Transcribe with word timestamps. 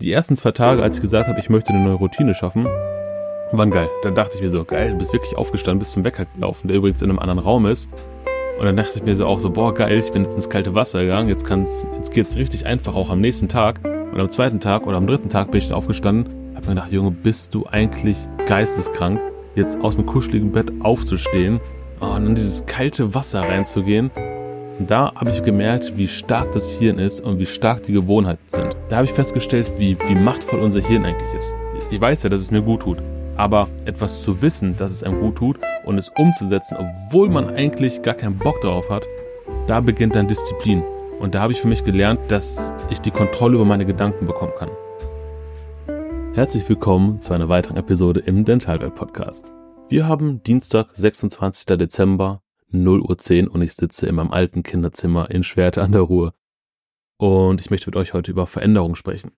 die 0.00 0.12
ersten 0.12 0.36
zwei 0.36 0.52
Tage, 0.52 0.80
als 0.80 0.96
ich 0.96 1.02
gesagt 1.02 1.26
habe, 1.26 1.40
ich 1.40 1.50
möchte 1.50 1.70
eine 1.72 1.82
neue 1.82 1.94
Routine 1.94 2.32
schaffen, 2.32 2.66
waren 3.50 3.70
geil. 3.72 3.88
Dann 4.02 4.14
dachte 4.14 4.36
ich 4.36 4.40
mir 4.40 4.48
so, 4.48 4.64
geil, 4.64 4.92
du 4.92 4.98
bist 4.98 5.12
wirklich 5.12 5.36
aufgestanden, 5.36 5.80
bist 5.80 5.92
zum 5.92 6.04
Wecker 6.04 6.26
gelaufen, 6.36 6.68
der 6.68 6.76
übrigens 6.76 7.02
in 7.02 7.10
einem 7.10 7.18
anderen 7.18 7.40
Raum 7.40 7.66
ist. 7.66 7.88
Und 8.60 8.64
dann 8.64 8.76
dachte 8.76 8.98
ich 8.98 9.04
mir 9.04 9.16
so 9.16 9.26
auch 9.26 9.40
so, 9.40 9.50
boah, 9.50 9.74
geil, 9.74 9.98
ich 9.98 10.12
bin 10.12 10.22
jetzt 10.22 10.36
ins 10.36 10.48
kalte 10.48 10.74
Wasser 10.74 11.00
gegangen, 11.00 11.28
jetzt, 11.28 11.44
kann's, 11.44 11.84
jetzt 11.96 12.12
geht's 12.12 12.36
richtig 12.36 12.64
einfach 12.64 12.94
auch 12.94 13.10
am 13.10 13.20
nächsten 13.20 13.48
Tag. 13.48 13.80
Und 13.84 14.20
am 14.20 14.30
zweiten 14.30 14.60
Tag 14.60 14.86
oder 14.86 14.98
am 14.98 15.06
dritten 15.08 15.30
Tag 15.30 15.50
bin 15.50 15.58
ich 15.58 15.68
dann 15.68 15.76
aufgestanden, 15.76 16.32
hab 16.54 16.62
mir 16.66 16.74
gedacht, 16.74 16.92
Junge, 16.92 17.10
bist 17.10 17.52
du 17.54 17.66
eigentlich 17.66 18.16
geisteskrank, 18.46 19.20
jetzt 19.56 19.82
aus 19.82 19.96
dem 19.96 20.06
kuscheligen 20.06 20.52
Bett 20.52 20.70
aufzustehen 20.80 21.58
oh, 22.00 22.06
und 22.06 22.24
in 22.24 22.34
dieses 22.36 22.66
kalte 22.66 23.16
Wasser 23.16 23.40
reinzugehen 23.42 24.12
und 24.78 24.90
da 24.90 25.12
habe 25.14 25.30
ich 25.30 25.42
gemerkt, 25.42 25.96
wie 25.96 26.06
stark 26.06 26.52
das 26.52 26.70
Hirn 26.70 26.98
ist 26.98 27.20
und 27.20 27.38
wie 27.38 27.46
stark 27.46 27.82
die 27.82 27.92
Gewohnheiten 27.92 28.44
sind. 28.48 28.76
Da 28.88 28.96
habe 28.96 29.06
ich 29.06 29.12
festgestellt, 29.12 29.70
wie, 29.76 29.96
wie 30.06 30.14
machtvoll 30.14 30.60
unser 30.60 30.80
Hirn 30.80 31.04
eigentlich 31.04 31.34
ist. 31.34 31.54
Ich 31.90 32.00
weiß 32.00 32.22
ja, 32.22 32.30
dass 32.30 32.40
es 32.40 32.50
mir 32.50 32.62
gut 32.62 32.82
tut. 32.82 32.98
Aber 33.36 33.68
etwas 33.84 34.22
zu 34.22 34.42
wissen, 34.42 34.76
dass 34.76 34.90
es 34.90 35.02
einem 35.02 35.20
gut 35.20 35.36
tut 35.36 35.58
und 35.84 35.98
es 35.98 36.10
umzusetzen, 36.16 36.76
obwohl 36.76 37.28
man 37.28 37.50
eigentlich 37.50 38.02
gar 38.02 38.14
keinen 38.14 38.36
Bock 38.38 38.60
darauf 38.60 38.90
hat, 38.90 39.04
da 39.66 39.80
beginnt 39.80 40.16
dann 40.16 40.28
Disziplin. 40.28 40.82
Und 41.20 41.34
da 41.34 41.40
habe 41.40 41.52
ich 41.52 41.60
für 41.60 41.68
mich 41.68 41.84
gelernt, 41.84 42.20
dass 42.28 42.72
ich 42.90 43.00
die 43.00 43.10
Kontrolle 43.10 43.56
über 43.56 43.64
meine 43.64 43.86
Gedanken 43.86 44.26
bekommen 44.26 44.52
kann. 44.58 44.70
Herzlich 46.34 46.68
willkommen 46.68 47.20
zu 47.20 47.32
einer 47.32 47.48
weiteren 47.48 47.76
Episode 47.76 48.20
im 48.20 48.44
Dentalwelt 48.44 48.94
Podcast. 48.94 49.52
Wir 49.88 50.06
haben 50.06 50.42
Dienstag, 50.42 50.88
26. 50.92 51.78
Dezember 51.78 52.42
0 52.70 53.00
Uhr 53.00 53.18
10 53.18 53.48
und 53.48 53.62
ich 53.62 53.74
sitze 53.74 54.06
in 54.06 54.14
meinem 54.14 54.30
alten 54.30 54.62
Kinderzimmer 54.62 55.30
in 55.30 55.42
Schwerte 55.42 55.82
an 55.82 55.92
der 55.92 56.02
Ruhr. 56.02 56.34
Und 57.16 57.60
ich 57.60 57.70
möchte 57.70 57.88
mit 57.88 57.96
euch 57.96 58.14
heute 58.14 58.30
über 58.30 58.46
Veränderungen 58.46 58.94
sprechen. 58.94 59.32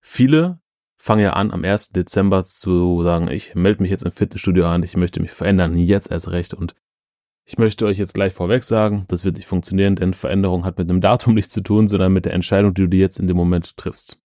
Viele 0.00 0.60
fangen 0.96 1.22
ja 1.22 1.32
an, 1.32 1.50
am 1.50 1.64
1. 1.64 1.90
Dezember 1.90 2.44
zu 2.44 3.02
sagen, 3.02 3.28
ich 3.28 3.54
melde 3.54 3.82
mich 3.82 3.90
jetzt 3.90 4.04
im 4.04 4.12
Fitnessstudio 4.12 4.66
an, 4.66 4.82
ich 4.82 4.96
möchte 4.96 5.20
mich 5.20 5.32
verändern, 5.32 5.76
jetzt 5.76 6.10
erst 6.10 6.30
recht. 6.30 6.54
Und 6.54 6.74
ich 7.44 7.58
möchte 7.58 7.86
euch 7.86 7.98
jetzt 7.98 8.14
gleich 8.14 8.32
vorweg 8.32 8.64
sagen, 8.64 9.04
das 9.08 9.24
wird 9.24 9.36
nicht 9.36 9.46
funktionieren, 9.46 9.96
denn 9.96 10.14
Veränderung 10.14 10.64
hat 10.64 10.78
mit 10.78 10.88
dem 10.88 11.00
Datum 11.02 11.34
nichts 11.34 11.52
zu 11.52 11.60
tun, 11.60 11.88
sondern 11.88 12.12
mit 12.12 12.24
der 12.24 12.34
Entscheidung, 12.34 12.74
die 12.74 12.82
du 12.82 12.88
dir 12.88 13.00
jetzt 13.00 13.18
in 13.18 13.26
dem 13.26 13.36
Moment 13.36 13.76
triffst. 13.76 14.22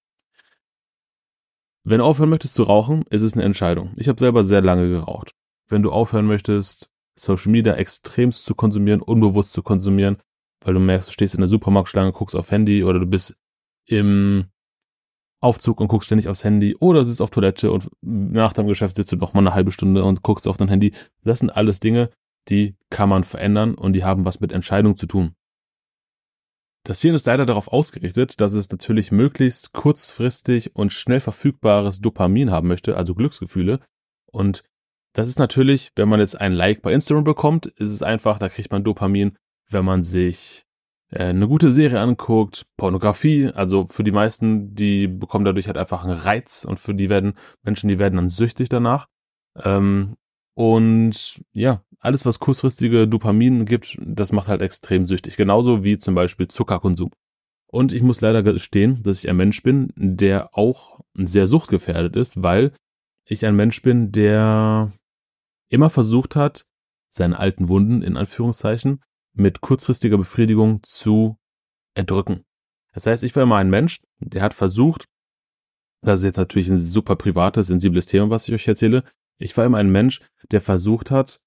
Wenn 1.83 1.97
du 1.97 2.05
aufhören 2.05 2.29
möchtest 2.29 2.53
zu 2.53 2.63
rauchen, 2.63 3.05
ist 3.09 3.23
es 3.23 3.33
eine 3.33 3.43
Entscheidung. 3.43 3.93
Ich 3.95 4.07
habe 4.07 4.19
selber 4.19 4.43
sehr 4.43 4.61
lange 4.61 4.87
geraucht. 4.87 5.33
Wenn 5.67 5.81
du 5.81 5.91
aufhören 5.91 6.27
möchtest, 6.27 6.90
Social 7.21 7.51
Media 7.51 7.73
extremst 7.73 8.45
zu 8.45 8.55
konsumieren, 8.55 9.01
unbewusst 9.01 9.53
zu 9.53 9.63
konsumieren, 9.63 10.17
weil 10.63 10.73
du 10.73 10.79
merkst, 10.79 11.09
du 11.09 11.13
stehst 11.13 11.33
in 11.33 11.41
der 11.41 11.49
Supermarktschlange, 11.49 12.11
guckst 12.11 12.35
auf 12.35 12.51
Handy 12.51 12.83
oder 12.83 12.99
du 12.99 13.05
bist 13.05 13.37
im 13.85 14.45
Aufzug 15.39 15.81
und 15.81 15.87
guckst 15.87 16.05
ständig 16.05 16.27
aufs 16.27 16.43
Handy 16.43 16.75
oder 16.79 17.05
sitzt 17.05 17.21
auf 17.21 17.31
Toilette 17.31 17.71
und 17.71 17.89
nach 18.01 18.53
deinem 18.53 18.67
Geschäft 18.67 18.95
sitzt 18.95 19.11
du 19.11 19.15
noch 19.15 19.33
mal 19.33 19.41
eine 19.41 19.55
halbe 19.55 19.71
Stunde 19.71 20.03
und 20.03 20.21
guckst 20.21 20.47
auf 20.47 20.57
dein 20.57 20.69
Handy. 20.69 20.93
Das 21.23 21.39
sind 21.39 21.49
alles 21.49 21.79
Dinge, 21.79 22.09
die 22.47 22.75
kann 22.89 23.09
man 23.09 23.23
verändern 23.23 23.73
und 23.73 23.93
die 23.93 24.03
haben 24.03 24.25
was 24.25 24.39
mit 24.39 24.51
Entscheidung 24.51 24.95
zu 24.95 25.07
tun. 25.07 25.35
Das 26.83 27.01
Hirn 27.01 27.15
ist 27.15 27.27
leider 27.27 27.45
darauf 27.45 27.67
ausgerichtet, 27.67 28.41
dass 28.41 28.53
es 28.53 28.71
natürlich 28.71 29.11
möglichst 29.11 29.73
kurzfristig 29.73 30.75
und 30.75 30.91
schnell 30.91 31.19
verfügbares 31.19 32.01
Dopamin 32.01 32.49
haben 32.49 32.67
möchte, 32.67 32.97
also 32.97 33.13
Glücksgefühle. 33.13 33.79
Und 34.25 34.63
das 35.13 35.27
ist 35.27 35.39
natürlich, 35.39 35.91
wenn 35.95 36.09
man 36.09 36.19
jetzt 36.19 36.39
ein 36.39 36.53
Like 36.53 36.81
bei 36.81 36.93
Instagram 36.93 37.23
bekommt, 37.23 37.65
ist 37.65 37.91
es 37.91 38.03
einfach, 38.03 38.39
da 38.39 38.49
kriegt 38.49 38.71
man 38.71 38.83
Dopamin, 38.83 39.37
wenn 39.69 39.85
man 39.85 40.03
sich 40.03 40.65
äh, 41.09 41.25
eine 41.25 41.47
gute 41.47 41.71
Serie 41.71 41.99
anguckt, 41.99 42.65
Pornografie, 42.77 43.47
also 43.47 43.85
für 43.85 44.03
die 44.03 44.11
meisten, 44.11 44.73
die 44.73 45.07
bekommen 45.07 45.45
dadurch 45.45 45.67
halt 45.67 45.77
einfach 45.77 46.03
einen 46.03 46.13
Reiz 46.13 46.65
und 46.65 46.79
für 46.79 46.95
die 46.95 47.09
werden 47.09 47.33
Menschen, 47.63 47.89
die 47.89 47.99
werden 47.99 48.15
dann 48.15 48.29
süchtig 48.29 48.69
danach. 48.69 49.07
Ähm, 49.61 50.15
und 50.53 51.41
ja, 51.51 51.83
alles, 51.99 52.25
was 52.25 52.39
kurzfristige 52.39 53.07
Dopamin 53.07 53.65
gibt, 53.65 53.97
das 54.01 54.31
macht 54.31 54.47
halt 54.47 54.61
extrem 54.61 55.05
süchtig. 55.05 55.37
Genauso 55.37 55.83
wie 55.83 55.97
zum 55.97 56.15
Beispiel 56.15 56.47
Zuckerkonsum. 56.47 57.11
Und 57.67 57.93
ich 57.93 58.01
muss 58.01 58.21
leider 58.21 58.43
gestehen, 58.43 59.01
dass 59.03 59.19
ich 59.19 59.29
ein 59.29 59.37
Mensch 59.37 59.63
bin, 59.63 59.93
der 59.95 60.57
auch 60.57 60.99
sehr 61.13 61.47
suchtgefährdet 61.47 62.15
ist, 62.15 62.43
weil 62.43 62.73
ich 63.25 63.45
ein 63.45 63.55
Mensch 63.55 63.81
bin, 63.81 64.11
der 64.11 64.91
immer 65.71 65.89
versucht 65.89 66.35
hat, 66.35 66.65
seine 67.09 67.39
alten 67.39 67.69
Wunden 67.69 68.01
in 68.01 68.17
Anführungszeichen 68.17 69.01
mit 69.33 69.61
kurzfristiger 69.61 70.17
Befriedigung 70.17 70.81
zu 70.83 71.37
erdrücken. 71.93 72.43
Das 72.93 73.07
heißt, 73.07 73.23
ich 73.23 73.35
war 73.35 73.43
immer 73.43 73.57
ein 73.57 73.69
Mensch, 73.69 74.01
der 74.19 74.41
hat 74.41 74.53
versucht, 74.53 75.05
das 76.01 76.19
ist 76.19 76.25
jetzt 76.25 76.37
natürlich 76.37 76.69
ein 76.69 76.77
super 76.77 77.15
privates, 77.15 77.67
sensibles 77.67 78.05
Thema, 78.05 78.29
was 78.29 78.47
ich 78.47 78.53
euch 78.53 78.67
erzähle. 78.67 79.03
Ich 79.37 79.55
war 79.55 79.65
immer 79.65 79.77
ein 79.77 79.91
Mensch, 79.91 80.21
der 80.51 80.61
versucht 80.61 81.11
hat, 81.11 81.39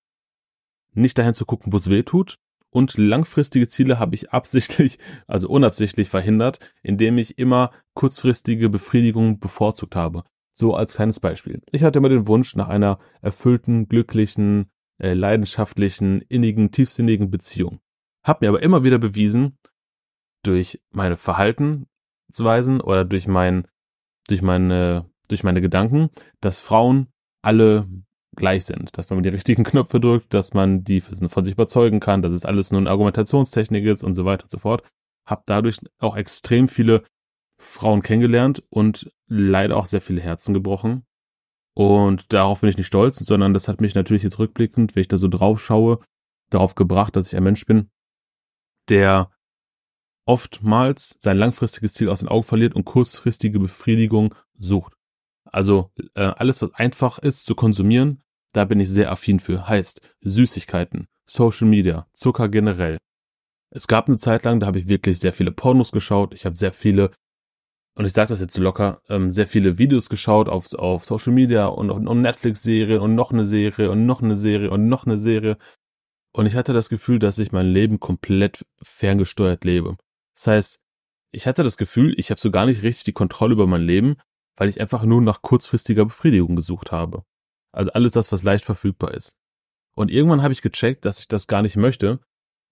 nicht 0.93 1.19
dahin 1.19 1.35
zu 1.35 1.45
gucken, 1.45 1.73
wo 1.73 1.77
es 1.77 1.91
weh 1.91 2.03
tut. 2.03 2.37
Und 2.71 2.97
langfristige 2.97 3.69
Ziele 3.69 3.99
habe 3.99 4.15
ich 4.15 4.33
absichtlich, 4.33 4.99
also 5.27 5.49
unabsichtlich 5.49 6.09
verhindert, 6.09 6.59
indem 6.83 7.19
ich 7.19 7.39
immer 7.39 7.71
kurzfristige 7.95 8.69
Befriedigung 8.69 9.39
bevorzugt 9.39 9.97
habe. 9.97 10.25
So 10.57 10.75
als 10.75 10.95
kleines 10.95 11.19
Beispiel. 11.19 11.61
Ich 11.73 11.83
hatte 11.83 11.99
immer 11.99 12.09
den 12.09 12.29
Wunsch 12.29 12.55
nach 12.55 12.69
einer 12.69 12.99
erfüllten, 13.21 13.89
glücklichen, 13.89 14.71
äh, 14.99 15.13
leidenschaftlichen, 15.13 16.21
innigen, 16.23 16.71
tiefsinnigen 16.71 17.29
Beziehung. 17.29 17.81
Hab 18.23 18.41
mir 18.41 18.49
aber 18.49 18.63
immer 18.63 18.85
wieder 18.85 18.99
bewiesen, 18.99 19.59
durch 20.45 20.81
meine 20.91 21.17
Verhaltensweisen 21.17 22.81
oder 22.81 23.05
durch 23.05 23.27
mein, 23.27 23.67
durch 24.29 24.43
meine, 24.43 25.11
durch 25.29 25.43
meine 25.43 25.61
Gedanken, 25.61 26.11
dass 26.41 26.61
Frauen 26.61 27.09
alle 27.43 27.89
gleich 28.37 28.65
sind, 28.65 28.97
dass 28.97 29.11
man 29.11 29.23
die 29.23 29.29
richtigen 29.31 29.65
Knöpfe 29.65 30.01
drückt, 30.01 30.33
dass 30.35 30.55
man 30.55 30.85
die 30.85 31.01
von 31.01 31.45
sich 31.45 31.55
überzeugen 31.55 32.01
kann, 32.01 32.23
dass 32.23 32.33
es 32.33 32.45
alles 32.45 32.71
nur 32.71 32.81
eine 32.81 32.91
Argumentationstechnik 32.91 33.85
ist 33.85 34.05
und 34.05 34.15
so 34.15 34.25
weiter 34.25 34.45
und 34.45 34.51
so 34.51 34.59
fort. 34.59 34.83
Hab 35.27 35.47
dadurch 35.47 35.79
auch 35.99 36.17
extrem 36.17 36.69
viele 36.69 37.03
Frauen 37.65 38.03
kennengelernt 38.03 38.63
und 38.71 39.11
leider 39.27 39.77
auch 39.77 39.87
sehr 39.87 40.01
viele 40.01 40.21
Herzen 40.21 40.55
gebrochen. 40.55 41.05
Und 41.75 42.33
darauf 42.33 42.61
bin 42.61 42.71
ich 42.71 42.77
nicht 42.77 42.87
stolz, 42.87 43.19
sondern 43.19 43.53
das 43.53 43.67
hat 43.67 43.81
mich 43.81 43.95
natürlich 43.95 44.23
jetzt 44.23 44.39
rückblickend, 44.39 44.95
wenn 44.95 45.01
ich 45.01 45.09
da 45.09 45.17
so 45.17 45.29
drauf 45.29 45.61
schaue, 45.61 45.99
darauf 46.51 46.75
gebracht, 46.77 47.17
dass 47.17 47.33
ich 47.33 47.37
ein 47.37 47.43
Mensch 47.43 47.67
bin, 47.67 47.91
der 48.89 49.31
oftmals 50.27 51.17
sein 51.19 51.37
langfristiges 51.37 51.95
Ziel 51.95 52.09
aus 52.09 52.21
den 52.21 52.29
Augen 52.29 52.45
verliert 52.45 52.75
und 52.75 52.85
kurzfristige 52.85 53.59
Befriedigung 53.59 54.35
sucht. 54.59 54.95
Also 55.45 55.91
äh, 56.15 56.23
alles, 56.23 56.63
was 56.63 56.73
einfach 56.75 57.19
ist 57.19 57.45
zu 57.45 57.55
konsumieren, 57.55 58.23
da 58.53 58.65
bin 58.65 58.81
ich 58.81 58.89
sehr 58.89 59.11
affin 59.11 59.41
für. 59.41 59.69
Heißt 59.69 60.01
Süßigkeiten, 60.21 61.09
Social 61.27 61.67
Media, 61.69 62.07
Zucker 62.13 62.49
generell. 62.49 62.99
Es 63.71 63.89
gab 63.89 64.07
eine 64.09 64.19
Zeit 64.19 64.45
lang, 64.45 64.61
da 64.61 64.67
habe 64.67 64.79
ich 64.79 64.89
wirklich 64.89 65.19
sehr 65.19 65.33
viele 65.33 65.51
Pornos 65.51 65.91
geschaut. 65.91 66.33
Ich 66.33 66.47
habe 66.47 66.57
sehr 66.57 66.73
viele 66.73 67.11
und 67.97 68.05
ich 68.07 68.13
sage 68.13 68.29
das 68.29 68.41
jetzt 68.41 68.59
locker, 68.59 69.03
ähm, 69.09 69.31
sehr 69.31 69.47
viele 69.47 69.79
Videos 69.79 70.09
geschaut 70.09 70.49
auf, 70.49 70.73
auf 70.75 71.05
Social 71.05 71.33
Media 71.33 71.67
und, 71.67 71.91
und, 71.91 72.09
und 72.09 72.23
Netflix-Serien 72.23 73.01
und 73.01 73.15
noch 73.15 73.31
eine 73.31 73.47
Serie 73.47 73.91
und 73.91 74.05
noch 74.05 74.21
eine 74.21 74.37
Serie 74.37 74.71
und 74.71 74.89
noch 74.89 75.07
eine 75.07 75.17
Serie. 75.17 75.59
Und 76.33 76.47
ich 76.47 76.57
hatte 76.57 76.73
das 76.73 76.89
Gefühl, 76.89 77.21
dass 77.21 77.39
ich 77.39 77.53
mein 77.53 77.69
Leben 77.69 78.01
komplett 78.01 78.67
ferngesteuert 78.83 79.65
lebe. 79.65 79.97
Das 80.35 80.49
heißt, 80.49 80.81
ich 81.31 81.47
hatte 81.47 81.63
das 81.63 81.77
Gefühl, 81.77 82.15
ich 82.19 82.31
habe 82.31 82.41
so 82.41 82.51
gar 82.51 82.67
nicht 82.67 82.83
richtig 82.83 83.05
die 83.05 83.13
Kontrolle 83.13 83.53
über 83.53 83.69
mein 83.69 83.83
Leben, 83.83 84.17
weil 84.57 84.69
ich 84.69 84.81
einfach 84.81 85.05
nur 85.05 85.23
nach 85.23 85.43
kurzfristiger 85.43 86.05
Befriedigung 86.05 86.57
gesucht 86.57 86.91
habe. 86.91 87.25
Also 87.71 87.93
alles 87.93 88.13
das, 88.13 88.33
was 88.33 88.43
leicht 88.43 88.65
verfügbar 88.65 89.15
ist. 89.15 89.37
Und 89.95 90.11
irgendwann 90.11 90.43
habe 90.43 90.53
ich 90.53 90.63
gecheckt, 90.63 91.05
dass 91.05 91.21
ich 91.21 91.29
das 91.29 91.47
gar 91.47 91.63
nicht 91.63 91.77
möchte. 91.77 92.21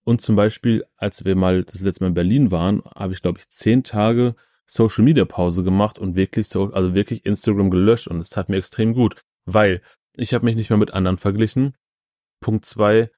Und 0.03 0.21
zum 0.21 0.35
Beispiel, 0.35 0.85
als 0.97 1.23
wir 1.23 1.35
mal 1.37 1.63
das 1.63 1.79
letzte 1.79 2.03
Mal 2.03 2.09
in 2.09 2.13
Berlin 2.13 2.51
waren, 2.51 2.83
habe 2.95 3.13
ich, 3.13 3.21
glaube 3.21 3.39
ich, 3.39 3.49
zehn 3.49 3.83
Tage 3.83 4.35
Social 4.65 5.03
Media 5.03 5.25
Pause 5.25 5.63
gemacht 5.63 5.99
und 5.99 6.15
wirklich 6.15 6.47
so, 6.47 6.71
also 6.73 6.95
wirklich 6.95 7.25
Instagram 7.25 7.69
gelöscht 7.69 8.07
und 8.07 8.19
es 8.19 8.29
tat 8.29 8.49
mir 8.49 8.57
extrem 8.57 8.93
gut, 8.93 9.21
weil 9.45 9.81
ich 10.15 10.33
habe 10.33 10.45
mich 10.45 10.55
nicht 10.55 10.69
mehr 10.69 10.77
mit 10.77 10.93
anderen 10.93 11.17
verglichen. 11.17 11.75
Punkt 12.39 12.65
zwei, 12.65 13.09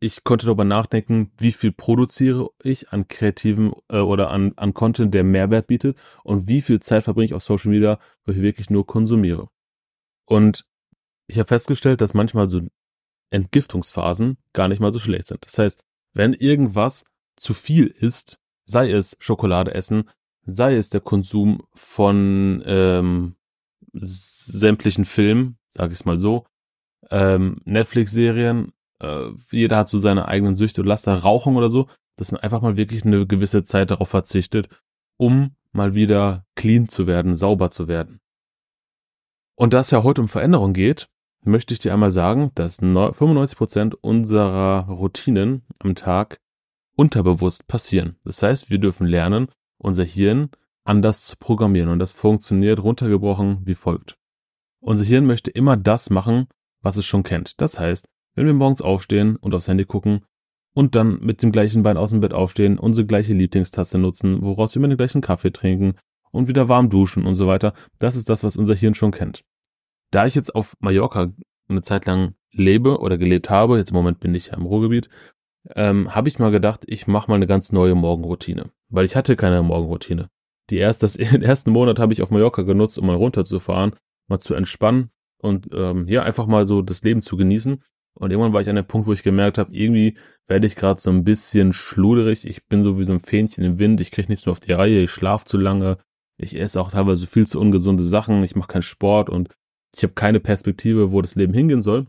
ich 0.00 0.24
konnte 0.24 0.46
darüber 0.46 0.64
nachdenken, 0.64 1.30
wie 1.38 1.52
viel 1.52 1.72
produziere 1.72 2.50
ich 2.62 2.90
an 2.90 3.08
kreativen 3.08 3.72
äh, 3.88 3.98
oder 3.98 4.30
an, 4.30 4.54
an 4.56 4.72
Content, 4.72 5.12
der 5.12 5.24
Mehrwert 5.24 5.66
bietet 5.66 5.98
und 6.24 6.48
wie 6.48 6.62
viel 6.62 6.80
Zeit 6.80 7.04
verbringe 7.04 7.26
ich 7.26 7.34
auf 7.34 7.42
Social 7.42 7.70
Media, 7.70 7.98
wo 8.24 8.32
ich 8.32 8.40
wirklich 8.40 8.70
nur 8.70 8.86
konsumiere. 8.86 9.48
Und 10.24 10.64
ich 11.26 11.38
habe 11.38 11.48
festgestellt, 11.48 12.00
dass 12.00 12.14
manchmal 12.14 12.48
so 12.48 12.60
Entgiftungsphasen 13.30 14.38
gar 14.52 14.68
nicht 14.68 14.80
mal 14.80 14.92
so 14.92 14.98
schlecht 14.98 15.26
sind. 15.26 15.44
Das 15.44 15.58
heißt, 15.58 15.82
wenn 16.14 16.32
irgendwas 16.32 17.04
zu 17.36 17.54
viel 17.54 17.86
ist, 17.86 18.40
sei 18.64 18.90
es 18.90 19.16
Schokolade 19.20 19.74
essen, 19.74 20.08
sei 20.46 20.76
es 20.76 20.90
der 20.90 21.00
Konsum 21.00 21.62
von 21.74 22.62
ähm, 22.66 23.36
sämtlichen 23.92 25.04
Filmen, 25.04 25.58
sage 25.72 25.92
ich 25.92 26.00
es 26.00 26.04
mal 26.04 26.18
so, 26.18 26.46
ähm, 27.10 27.60
Netflix-Serien, 27.64 28.72
äh, 29.00 29.30
jeder 29.50 29.76
hat 29.78 29.88
so 29.88 29.98
seine 29.98 30.28
eigenen 30.28 30.56
Süchte 30.56 30.82
und 30.82 30.86
Laster, 30.86 31.14
Rauchen 31.14 31.56
oder 31.56 31.70
so, 31.70 31.88
dass 32.16 32.32
man 32.32 32.40
einfach 32.40 32.60
mal 32.62 32.76
wirklich 32.76 33.04
eine 33.04 33.26
gewisse 33.26 33.64
Zeit 33.64 33.90
darauf 33.90 34.08
verzichtet, 34.08 34.68
um 35.16 35.56
mal 35.72 35.94
wieder 35.94 36.44
clean 36.54 36.88
zu 36.88 37.06
werden, 37.06 37.36
sauber 37.36 37.70
zu 37.70 37.88
werden. 37.88 38.20
Und 39.54 39.74
da 39.74 39.80
es 39.80 39.90
ja 39.90 40.02
heute 40.02 40.20
um 40.20 40.28
Veränderung 40.28 40.72
geht, 40.72 41.08
möchte 41.42 41.74
ich 41.74 41.80
dir 41.80 41.92
einmal 41.92 42.10
sagen, 42.10 42.50
dass 42.54 42.80
95% 42.80 43.94
unserer 43.94 44.86
Routinen 44.88 45.62
am 45.78 45.94
Tag 45.94 46.40
unterbewusst 46.96 47.66
passieren. 47.66 48.16
Das 48.24 48.42
heißt, 48.42 48.70
wir 48.70 48.78
dürfen 48.78 49.06
lernen, 49.06 49.48
unser 49.80 50.04
Hirn 50.04 50.50
anders 50.84 51.24
zu 51.24 51.36
programmieren. 51.36 51.88
Und 51.88 51.98
das 51.98 52.12
funktioniert 52.12 52.82
runtergebrochen 52.82 53.60
wie 53.64 53.74
folgt. 53.74 54.16
Unser 54.80 55.04
Hirn 55.04 55.26
möchte 55.26 55.50
immer 55.50 55.76
das 55.76 56.10
machen, 56.10 56.46
was 56.80 56.96
es 56.96 57.04
schon 57.04 57.22
kennt. 57.22 57.60
Das 57.60 57.78
heißt, 57.78 58.06
wenn 58.34 58.46
wir 58.46 58.54
morgens 58.54 58.82
aufstehen 58.82 59.36
und 59.36 59.54
aufs 59.54 59.68
Handy 59.68 59.84
gucken 59.84 60.24
und 60.74 60.94
dann 60.94 61.20
mit 61.20 61.42
dem 61.42 61.52
gleichen 61.52 61.82
Bein 61.82 61.96
aus 61.96 62.10
dem 62.10 62.20
Bett 62.20 62.32
aufstehen, 62.32 62.78
unsere 62.78 63.06
gleiche 63.06 63.34
Lieblingstasse 63.34 63.98
nutzen, 63.98 64.42
woraus 64.42 64.74
wir 64.74 64.80
immer 64.80 64.88
den 64.88 64.96
gleichen 64.96 65.20
Kaffee 65.20 65.52
trinken 65.52 65.94
und 66.30 66.48
wieder 66.48 66.68
warm 66.68 66.90
duschen 66.90 67.26
und 67.26 67.34
so 67.34 67.46
weiter, 67.46 67.74
das 67.98 68.16
ist 68.16 68.30
das, 68.30 68.44
was 68.44 68.56
unser 68.56 68.74
Hirn 68.74 68.94
schon 68.94 69.10
kennt. 69.10 69.42
Da 70.10 70.26
ich 70.26 70.34
jetzt 70.34 70.54
auf 70.54 70.74
Mallorca 70.80 71.32
eine 71.68 71.82
Zeit 71.82 72.06
lang 72.06 72.34
lebe 72.52 72.98
oder 72.98 73.18
gelebt 73.18 73.50
habe, 73.50 73.78
jetzt 73.78 73.90
im 73.90 73.96
Moment 73.96 74.20
bin 74.20 74.34
ich 74.34 74.48
ja 74.48 74.54
im 74.54 74.64
Ruhrgebiet, 74.64 75.08
ähm, 75.74 76.14
habe 76.14 76.28
ich 76.28 76.38
mal 76.38 76.50
gedacht, 76.50 76.84
ich 76.86 77.06
mache 77.06 77.30
mal 77.30 77.36
eine 77.36 77.46
ganz 77.46 77.72
neue 77.72 77.94
Morgenroutine, 77.94 78.70
weil 78.90 79.04
ich 79.04 79.16
hatte 79.16 79.36
keine 79.36 79.62
Morgenroutine. 79.62 80.28
Die 80.68 80.76
erst, 80.76 81.02
das, 81.02 81.12
den 81.14 81.42
ersten 81.42 81.70
Monat 81.70 81.98
habe 81.98 82.12
ich 82.12 82.22
auf 82.22 82.30
Mallorca 82.30 82.62
genutzt, 82.62 82.98
um 82.98 83.06
mal 83.06 83.16
runterzufahren, 83.16 83.94
mal 84.28 84.40
zu 84.40 84.54
entspannen 84.54 85.10
und 85.40 85.68
ähm, 85.72 86.06
ja, 86.08 86.22
einfach 86.22 86.46
mal 86.46 86.66
so 86.66 86.82
das 86.82 87.02
Leben 87.02 87.22
zu 87.22 87.36
genießen. 87.36 87.82
Und 88.14 88.30
irgendwann 88.30 88.52
war 88.52 88.60
ich 88.60 88.68
an 88.68 88.76
dem 88.76 88.86
Punkt, 88.86 89.06
wo 89.06 89.12
ich 89.12 89.22
gemerkt 89.22 89.56
habe, 89.56 89.74
irgendwie 89.74 90.16
werde 90.46 90.66
ich 90.66 90.76
gerade 90.76 91.00
so 91.00 91.10
ein 91.10 91.24
bisschen 91.24 91.72
schluderig. 91.72 92.46
Ich 92.46 92.66
bin 92.66 92.82
so 92.82 92.98
wie 92.98 93.04
so 93.04 93.12
ein 93.12 93.20
Fähnchen 93.20 93.64
im 93.64 93.78
Wind. 93.78 94.00
Ich 94.00 94.10
kriege 94.10 94.28
nichts 94.28 94.44
mehr 94.44 94.52
auf 94.52 94.60
die 94.60 94.72
Reihe. 94.72 95.00
Ich 95.00 95.10
schlafe 95.10 95.44
zu 95.44 95.56
lange. 95.56 95.96
Ich 96.36 96.58
esse 96.58 96.80
auch 96.80 96.90
teilweise 96.90 97.26
viel 97.26 97.46
zu 97.46 97.60
ungesunde 97.60 98.04
Sachen. 98.04 98.42
Ich 98.42 98.56
mache 98.56 98.68
keinen 98.68 98.82
Sport 98.82 99.30
und 99.30 99.48
ich 99.96 100.02
habe 100.02 100.12
keine 100.14 100.40
Perspektive, 100.40 101.12
wo 101.12 101.22
das 101.22 101.34
Leben 101.34 101.54
hingehen 101.54 101.82
soll. 101.82 102.06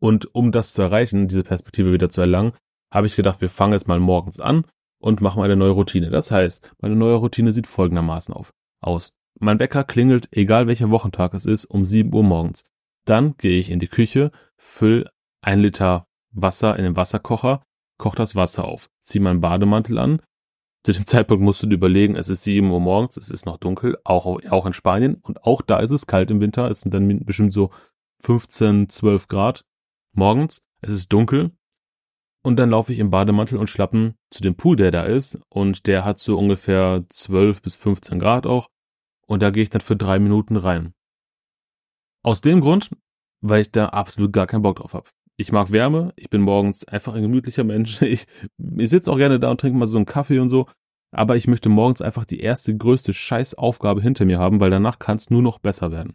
Und 0.00 0.34
um 0.34 0.52
das 0.52 0.72
zu 0.72 0.82
erreichen, 0.82 1.28
diese 1.28 1.44
Perspektive 1.44 1.92
wieder 1.92 2.10
zu 2.10 2.20
erlangen, 2.20 2.52
habe 2.92 3.06
ich 3.06 3.16
gedacht, 3.16 3.40
wir 3.40 3.50
fangen 3.50 3.72
jetzt 3.72 3.88
mal 3.88 4.00
morgens 4.00 4.38
an 4.40 4.64
und 5.00 5.20
machen 5.20 5.42
eine 5.42 5.56
neue 5.56 5.70
Routine. 5.70 6.10
Das 6.10 6.30
heißt, 6.30 6.72
meine 6.80 6.94
neue 6.94 7.16
Routine 7.16 7.52
sieht 7.52 7.66
folgendermaßen 7.66 8.32
auf, 8.32 8.52
aus. 8.80 9.12
Mein 9.38 9.58
Wecker 9.58 9.84
klingelt, 9.84 10.28
egal 10.30 10.66
welcher 10.66 10.90
Wochentag 10.90 11.34
es 11.34 11.46
ist, 11.46 11.64
um 11.64 11.84
7 11.84 12.14
Uhr 12.14 12.22
morgens. 12.22 12.64
Dann 13.06 13.36
gehe 13.38 13.58
ich 13.58 13.70
in 13.70 13.80
die 13.80 13.88
Küche, 13.88 14.30
fülle 14.56 15.10
ein 15.40 15.60
Liter 15.60 16.06
Wasser 16.32 16.76
in 16.76 16.84
den 16.84 16.96
Wasserkocher, 16.96 17.62
koche 17.98 18.16
das 18.16 18.36
Wasser 18.36 18.64
auf, 18.64 18.88
ziehe 19.00 19.22
meinen 19.22 19.40
Bademantel 19.40 19.98
an. 19.98 20.20
Zu 20.84 20.92
dem 20.92 21.06
Zeitpunkt 21.06 21.42
musst 21.42 21.62
du 21.62 21.66
dir 21.66 21.74
überlegen, 21.74 22.14
es 22.16 22.28
ist 22.28 22.44
7 22.44 22.70
Uhr 22.70 22.80
morgens, 22.80 23.16
es 23.16 23.30
ist 23.30 23.46
noch 23.46 23.56
dunkel, 23.56 23.96
auch, 24.04 24.26
auch 24.26 24.66
in 24.66 24.72
Spanien. 24.74 25.14
Und 25.14 25.44
auch 25.44 25.62
da 25.62 25.78
ist 25.78 25.90
es 25.90 26.06
kalt 26.06 26.30
im 26.30 26.40
Winter. 26.40 26.70
Es 26.70 26.82
sind 26.82 26.92
dann 26.92 27.24
bestimmt 27.24 27.54
so 27.54 27.70
15, 28.20 28.90
12 28.90 29.28
Grad 29.28 29.64
morgens, 30.12 30.62
es 30.82 30.90
ist 30.90 31.12
dunkel 31.12 31.52
und 32.42 32.56
dann 32.56 32.70
laufe 32.70 32.92
ich 32.92 32.98
im 32.98 33.10
Bademantel 33.10 33.58
und 33.58 33.68
Schlappen 33.68 34.14
zu 34.30 34.42
dem 34.42 34.54
Pool, 34.54 34.76
der 34.76 34.90
da 34.90 35.02
ist 35.04 35.38
und 35.48 35.86
der 35.86 36.04
hat 36.04 36.18
so 36.18 36.38
ungefähr 36.38 37.04
12 37.08 37.62
bis 37.62 37.76
15 37.76 38.18
Grad 38.18 38.46
auch 38.46 38.68
und 39.26 39.42
da 39.42 39.50
gehe 39.50 39.62
ich 39.62 39.70
dann 39.70 39.80
für 39.80 39.96
drei 39.96 40.18
Minuten 40.18 40.56
rein. 40.56 40.92
Aus 42.22 42.40
dem 42.40 42.60
Grund, 42.60 42.90
weil 43.40 43.62
ich 43.62 43.72
da 43.72 43.86
absolut 43.86 44.32
gar 44.32 44.46
keinen 44.46 44.62
Bock 44.62 44.76
drauf 44.76 44.94
habe. 44.94 45.08
Ich 45.36 45.52
mag 45.52 45.72
Wärme, 45.72 46.12
ich 46.16 46.28
bin 46.28 46.42
morgens 46.42 46.86
einfach 46.86 47.14
ein 47.14 47.22
gemütlicher 47.22 47.64
Mensch. 47.64 48.02
Ich, 48.02 48.26
ich 48.76 48.90
sitze 48.90 49.10
auch 49.10 49.16
gerne 49.16 49.40
da 49.40 49.50
und 49.50 49.60
trinke 49.60 49.78
mal 49.78 49.86
so 49.86 49.96
einen 49.96 50.06
Kaffee 50.06 50.38
und 50.38 50.48
so. 50.48 50.66
Aber 51.12 51.36
ich 51.36 51.46
möchte 51.46 51.68
morgens 51.68 52.02
einfach 52.02 52.24
die 52.24 52.40
erste 52.40 52.76
größte 52.76 53.12
Scheißaufgabe 53.12 54.02
hinter 54.02 54.24
mir 54.24 54.38
haben, 54.38 54.60
weil 54.60 54.70
danach 54.70 54.98
kann 54.98 55.16
es 55.16 55.30
nur 55.30 55.42
noch 55.42 55.58
besser 55.58 55.90
werden. 55.90 56.14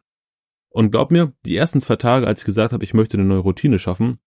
Und 0.69 0.91
glaub 0.91 1.09
mir, 1.09 1.33
die 1.45 1.55
ersten 1.55 1.81
zwei 1.81 1.95
Tage, 1.95 2.27
als 2.27 2.41
ich 2.41 2.45
gesagt 2.45 2.71
habe, 2.71 2.83
ich 2.83 2.93
möchte 2.93 3.17
eine 3.17 3.25
neue 3.25 3.39
Routine 3.39 3.79
schaffen, 3.79 4.19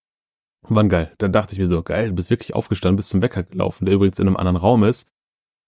waren 0.74 0.88
geil. 0.88 1.12
Dann 1.18 1.32
dachte 1.32 1.52
ich 1.54 1.58
mir 1.58 1.66
so, 1.66 1.82
geil, 1.82 2.08
du 2.08 2.14
bist 2.14 2.30
wirklich 2.30 2.54
aufgestanden, 2.54 2.96
bist 2.96 3.10
zum 3.10 3.22
Wecker 3.22 3.42
gelaufen, 3.42 3.86
der 3.86 3.94
übrigens 3.94 4.18
in 4.18 4.26
einem 4.26 4.36
anderen 4.36 4.56
Raum 4.56 4.84
ist. 4.84 5.08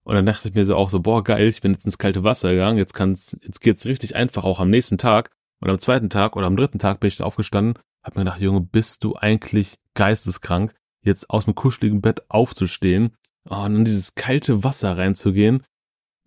Und 0.05 0.14
dann 0.14 0.26
dachte 0.26 0.49
ich 0.49 0.55
mir 0.55 0.64
so 0.64 0.76
auch 0.76 0.91
so, 0.91 1.00
boah, 1.00 1.23
geil, 1.23 1.47
ich 1.47 1.61
bin 1.61 1.73
jetzt 1.73 1.85
ins 1.85 1.99
kalte 1.99 2.25
Wasser 2.25 2.50
gegangen, 2.50 2.79
jetzt 2.79 2.94
kann's, 2.94 3.37
jetzt 3.43 3.61
geht's 3.61 3.87
richtig 3.87 4.17
einfach 4.17 4.44
auch 4.44 4.61
am 4.61 4.70
nächsten 4.70 4.99
Tag. 4.99 5.31
Und 5.61 5.69
am 5.69 5.79
zweiten 5.79 6.08
Tag 6.08 6.37
oder 6.37 6.47
am 6.47 6.56
dritten 6.56 6.79
Tag 6.79 7.00
bin 7.00 7.08
ich 7.08 7.19
dann 7.19 7.26
aufgestanden, 7.26 7.75
hab 8.02 8.17
mir 8.17 8.23
gedacht, 8.23 8.41
Junge, 8.41 8.62
bist 8.62 9.05
du 9.05 9.14
eigentlich 9.14 9.79
geisteskrank, 9.94 10.75
jetzt 11.02 11.29
aus 11.29 11.44
dem 11.44 11.55
kuscheligen 11.55 12.00
Bett 12.00 12.23
aufzustehen 12.31 13.14
oh, 13.49 13.56
und 13.56 13.76
in 13.76 13.85
dieses 13.85 14.14
kalte 14.14 14.64
Wasser 14.64 14.97
reinzugehen 14.97 15.62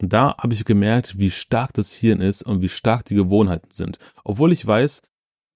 und 0.03 0.11
da 0.11 0.35
habe 0.37 0.53
ich 0.53 0.65
gemerkt, 0.65 1.17
wie 1.17 1.31
stark 1.31 1.73
das 1.73 1.93
Hirn 1.93 2.19
ist 2.19 2.43
und 2.43 2.61
wie 2.61 2.69
stark 2.69 3.05
die 3.05 3.15
Gewohnheiten 3.15 3.71
sind. 3.71 3.99
Obwohl 4.23 4.51
ich 4.51 4.65
weiß, 4.65 5.01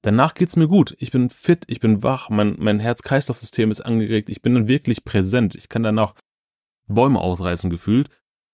danach 0.07 0.35
geht's 0.35 0.55
mir 0.55 0.69
gut. 0.69 0.95
Ich 0.99 1.11
bin 1.11 1.29
fit, 1.29 1.65
ich 1.67 1.81
bin 1.81 2.01
wach, 2.01 2.29
mein, 2.29 2.55
mein 2.59 2.79
Herz-Kreislauf-System 2.79 3.71
ist 3.71 3.81
angeregt, 3.81 4.29
ich 4.29 4.41
bin 4.41 4.55
dann 4.55 4.69
wirklich 4.69 5.03
präsent. 5.03 5.53
Ich 5.53 5.67
kann 5.67 5.83
danach 5.83 6.15
Bäume 6.87 7.19
ausreißen 7.19 7.69
gefühlt, 7.69 8.09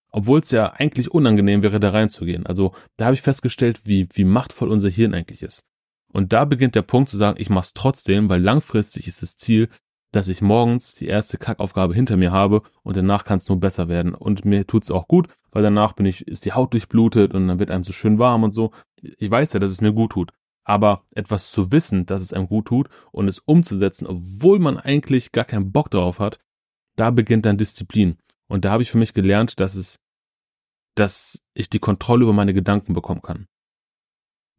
obwohl 0.09 0.39
es 0.39 0.49
ja 0.49 0.73
eigentlich 0.73 1.11
unangenehm 1.11 1.61
wäre, 1.61 1.79
da 1.79 1.91
reinzugehen. 1.91 2.47
Also 2.47 2.73
da 2.97 3.05
habe 3.05 3.13
ich 3.13 3.21
festgestellt, 3.21 3.81
wie, 3.85 4.07
wie 4.13 4.23
machtvoll 4.23 4.69
unser 4.69 4.89
Hirn 4.89 5.13
eigentlich 5.13 5.43
ist. 5.43 5.63
Und 6.11 6.33
da 6.33 6.45
beginnt 6.45 6.73
der 6.73 6.81
Punkt 6.81 7.11
zu 7.11 7.17
sagen, 7.17 7.39
ich 7.39 7.51
mach's 7.51 7.73
trotzdem, 7.73 8.29
weil 8.29 8.41
langfristig 8.41 9.07
ist 9.07 9.21
das 9.21 9.37
Ziel, 9.37 9.69
dass 10.11 10.27
ich 10.29 10.41
morgens 10.41 10.95
die 10.95 11.07
erste 11.07 11.37
Kackaufgabe 11.37 11.93
hinter 11.93 12.17
mir 12.17 12.31
habe 12.31 12.63
und 12.81 12.97
danach 12.97 13.25
kann 13.25 13.37
es 13.37 13.47
nur 13.47 13.59
besser 13.59 13.89
werden. 13.89 14.15
Und 14.15 14.43
mir 14.43 14.65
tut's 14.65 14.89
auch 14.89 15.07
gut, 15.07 15.27
weil 15.51 15.61
danach 15.61 15.93
bin 15.93 16.07
ich, 16.07 16.27
ist 16.27 16.45
die 16.45 16.53
Haut 16.53 16.73
durchblutet 16.73 17.35
und 17.35 17.47
dann 17.47 17.59
wird 17.59 17.69
einem 17.69 17.83
so 17.83 17.93
schön 17.93 18.17
warm 18.17 18.43
und 18.43 18.55
so. 18.55 18.71
Ich 19.01 19.29
weiß 19.29 19.53
ja, 19.53 19.59
dass 19.59 19.71
es 19.71 19.81
mir 19.81 19.93
gut 19.93 20.13
tut. 20.13 20.31
Aber 20.63 21.05
etwas 21.11 21.51
zu 21.51 21.71
wissen, 21.71 22.05
dass 22.05 22.21
es 22.21 22.33
einem 22.33 22.47
gut 22.47 22.67
tut 22.67 22.89
und 23.11 23.27
es 23.27 23.39
umzusetzen, 23.39 24.07
obwohl 24.07 24.59
man 24.59 24.77
eigentlich 24.77 25.31
gar 25.31 25.45
keinen 25.45 25.71
Bock 25.71 25.91
darauf 25.91 26.19
hat, 26.19 26.39
da 26.95 27.11
beginnt 27.11 27.45
dann 27.45 27.57
Disziplin. 27.57 28.17
Und 28.47 28.65
da 28.65 28.71
habe 28.71 28.83
ich 28.83 28.91
für 28.91 28.97
mich 28.97 29.13
gelernt, 29.13 29.59
dass 29.59 29.75
es, 29.75 29.99
dass 30.95 31.41
ich 31.53 31.69
die 31.69 31.79
Kontrolle 31.79 32.23
über 32.23 32.33
meine 32.33 32.53
Gedanken 32.53 32.93
bekommen 32.93 33.21
kann. 33.21 33.47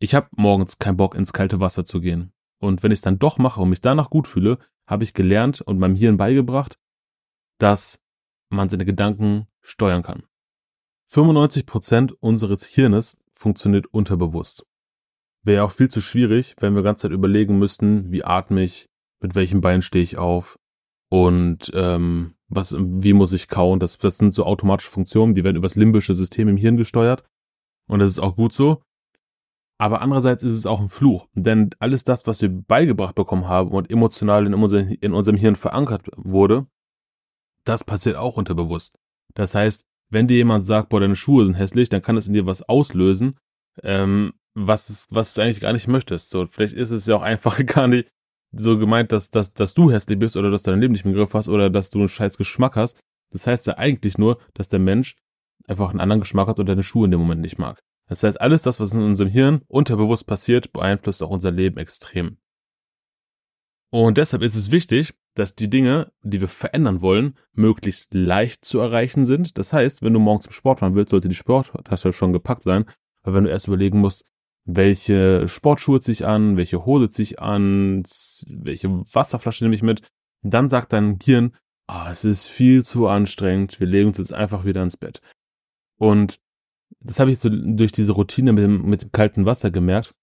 Ich 0.01 0.15
habe 0.15 0.29
morgens 0.37 0.79
keinen 0.79 0.97
Bock 0.97 1.15
ins 1.15 1.33
kalte 1.33 1.61
Wasser 1.61 1.85
zu 1.85 2.01
gehen. 2.01 2.33
Und 2.59 2.83
wenn 2.83 2.91
ich 2.93 2.99
es 2.99 3.03
dann 3.03 3.19
doch 3.19 3.39
mache 3.39 3.61
und 3.61 3.71
mich 3.71 3.81
danach 3.81 4.11
gut 4.11 4.27
fühle, 4.27 4.59
habe 4.87 5.05
ich 5.05 5.15
gelernt 5.15 5.61
und 5.61 5.79
meinem 5.79 5.97
Hirn 5.97 6.17
beigebracht, 6.17 6.79
dass 7.59 8.01
man 8.51 8.69
seine 8.69 8.85
Gedanken 8.85 9.47
steuern 9.63 10.03
kann. 10.03 10.25
95% 11.11 12.13
unseres 12.21 12.65
Hirnes 12.65 13.17
funktioniert 13.33 13.87
unterbewusst. 13.87 14.67
Wäre 15.45 15.65
auch 15.65 15.71
viel 15.71 15.91
zu 15.91 16.01
schwierig, 16.01 16.57
wenn 16.59 16.75
wir 16.75 16.81
die 16.81 16.87
ganze 16.87 17.03
Zeit 17.03 17.13
überlegen 17.13 17.59
müssten, 17.59 18.11
wie 18.11 18.25
atme 18.25 18.63
ich, 18.63 18.89
mit 19.21 19.35
welchem 19.35 19.61
Bein 19.61 19.83
stehe 19.83 20.03
ich 20.03 20.17
auf 20.17 20.59
und 21.11 21.71
ähm, 21.75 22.35
was, 22.49 22.75
wie 22.79 23.13
muss 23.13 23.33
ich 23.33 23.49
kauen. 23.49 23.79
Das, 23.79 23.99
das 23.99 24.19
sind 24.19 24.35
so 24.35 24.45
automatische 24.45 24.91
Funktionen, 24.91 25.35
die 25.35 25.45
werden 25.45 25.57
über 25.57 25.67
das 25.67 25.77
limbische 25.77 26.15
System 26.15 26.49
im 26.49 26.57
Hirn 26.57 26.77
gesteuert. 26.77 27.25
Und 27.87 27.99
das 27.99 28.11
ist 28.11 28.21
auch 28.21 28.37
gut 28.37 28.53
so. 28.53 28.83
Aber 29.79 30.01
andererseits 30.01 30.43
ist 30.43 30.53
es 30.53 30.67
auch 30.67 30.81
ein 30.81 30.89
Fluch, 30.89 31.27
denn 31.35 31.71
alles 31.81 32.05
das, 32.05 32.27
was 32.27 32.41
wir 32.41 32.49
beigebracht 32.49 33.15
bekommen 33.15 33.49
haben 33.49 33.71
und 33.73 33.91
emotional 33.91 34.47
in, 34.47 34.55
unser, 34.55 34.81
in 35.03 35.13
unserem 35.13 35.37
Hirn 35.37 35.57
verankert 35.57 36.09
wurde, 36.17 36.67
das 37.65 37.85
passiert 37.85 38.17
auch 38.17 38.37
unterbewusst. 38.37 38.99
Das 39.35 39.55
heißt, 39.55 39.85
wenn 40.11 40.29
dir 40.29 40.37
jemand 40.37 40.65
sagt, 40.65 40.91
boah, 40.91 41.01
deine 41.01 41.17
Schuhe 41.17 41.45
sind 41.45 41.55
hässlich, 41.55 41.89
dann 41.89 42.03
kann 42.03 42.15
das 42.15 42.29
in 42.29 42.35
dir 42.35 42.47
was 42.47 42.63
auslösen, 42.63 43.39
ähm, 43.83 44.35
was, 44.55 45.07
was 45.11 45.35
du 45.35 45.43
eigentlich 45.43 45.61
gar 45.61 45.73
nicht 45.73 45.89
möchtest. 45.89 46.31
So, 46.31 46.47
vielleicht 46.47 46.75
ist 46.75 46.91
es 46.91 47.07
ja 47.07 47.17
auch 47.17 47.23
einfach 47.23 47.59
gar 47.67 47.89
nicht 47.89 48.09
so 48.53 48.79
gemeint, 48.79 49.13
dass, 49.13 49.31
dass, 49.31 49.53
dass 49.53 49.75
du 49.75 49.91
hässlich 49.91 50.19
bist 50.19 50.37
oder 50.37 50.51
dass 50.51 50.63
du 50.63 50.71
dein 50.71 50.81
Leben 50.81 50.93
nicht 50.93 51.05
im 51.05 51.13
Griff 51.13 51.35
hast 51.35 51.49
oder 51.49 51.71
dass 51.71 51.91
du 51.91 51.99
einen 51.99 52.09
scheiß 52.09 52.39
Geschmack 52.39 52.77
hast. 52.77 53.01
Das 53.31 53.47
heißt 53.47 53.67
ja 53.67 53.79
eigentlich 53.79 54.17
nur, 54.17 54.39
dass 54.55 54.69
der 54.69 54.79
Mensch 54.79 55.17
einfach 55.67 55.91
einen 55.91 56.01
anderen 56.01 56.21
Geschmack 56.21 56.47
hat 56.47 56.61
und 56.61 56.69
deine 56.69 56.85
Schuhe 56.85 57.07
in 57.07 57.11
dem 57.11 57.21
Moment 57.21 57.41
nicht 57.41 57.59
mag. 57.59 57.81
Das 58.09 58.23
heißt, 58.23 58.41
alles 58.41 58.63
das, 58.63 58.81
was 58.81 58.93
in 58.93 59.03
unserem 59.03 59.31
Hirn 59.31 59.63
unterbewusst 59.67 60.27
passiert, 60.27 60.73
beeinflusst 60.73 61.23
auch 61.23 61.31
unser 61.31 61.51
Leben 61.51 61.79
extrem. 61.79 62.39
Und 63.91 64.19
deshalb 64.19 64.43
ist 64.43 64.57
es 64.57 64.71
wichtig, 64.71 65.15
dass 65.35 65.55
die 65.55 65.71
Dinge, 65.71 66.13
die 66.23 66.41
wir 66.41 66.49
verändern 66.49 67.01
wollen, 67.01 67.37
möglichst 67.53 68.13
leicht 68.13 68.65
zu 68.65 68.79
erreichen 68.79 69.25
sind. 69.25 69.57
Das 69.57 69.73
heißt, 69.73 70.03
wenn 70.03 70.13
du 70.13 70.21
morgen 70.21 70.41
zum 70.41 70.53
Sport 70.53 70.81
fahren 70.81 70.95
willst, 70.95 71.11
sollte 71.11 71.29
die 71.29 71.35
Sporttasche 71.35 72.13
schon 72.13 72.33
gepackt 72.33 72.65
sein. 72.65 72.85
Weil 73.23 73.35
wenn 73.35 73.45
du 73.45 73.51
erst 73.51 73.69
überlegen 73.69 74.01
musst, 74.01 74.25
welche 74.65 75.47
Sportschuhe 75.49 76.01
ziehe 76.01 76.13
ich 76.13 76.27
an, 76.27 76.57
welche 76.57 76.85
Hose 76.87 77.11
ziehe 77.11 77.25
ich 77.25 77.41
an, 77.41 78.03
welche 78.51 78.89
Wasserflasche 79.13 79.65
nehme 79.65 79.75
ich 79.75 79.83
mit, 79.83 80.09
dann 80.43 80.69
sagt 80.69 80.93
dein 80.93 81.19
Hirn, 81.23 81.55
ah, 81.87 82.11
es 82.11 82.25
ist 82.25 82.47
viel 82.47 82.85
zu 82.85 83.07
anstrengend, 83.09 83.79
wir 83.81 83.87
legen 83.87 84.09
uns 84.09 84.19
jetzt 84.19 84.33
einfach 84.33 84.65
wieder 84.65 84.83
ins 84.83 84.97
Bett. 84.97 85.21
Und 85.99 86.39
das 87.01 87.21
habe 87.21 87.31
ich 87.31 87.39
so 87.39 87.51
durch 87.51 87.93
diese 87.93 88.13
Routine 88.13 88.53
mit 88.53 88.65
dem, 88.65 88.87
mit 88.87 89.03
dem 89.03 89.13
kalten 89.13 89.47
Wasser 89.47 89.71
gemerkt, 89.71 90.15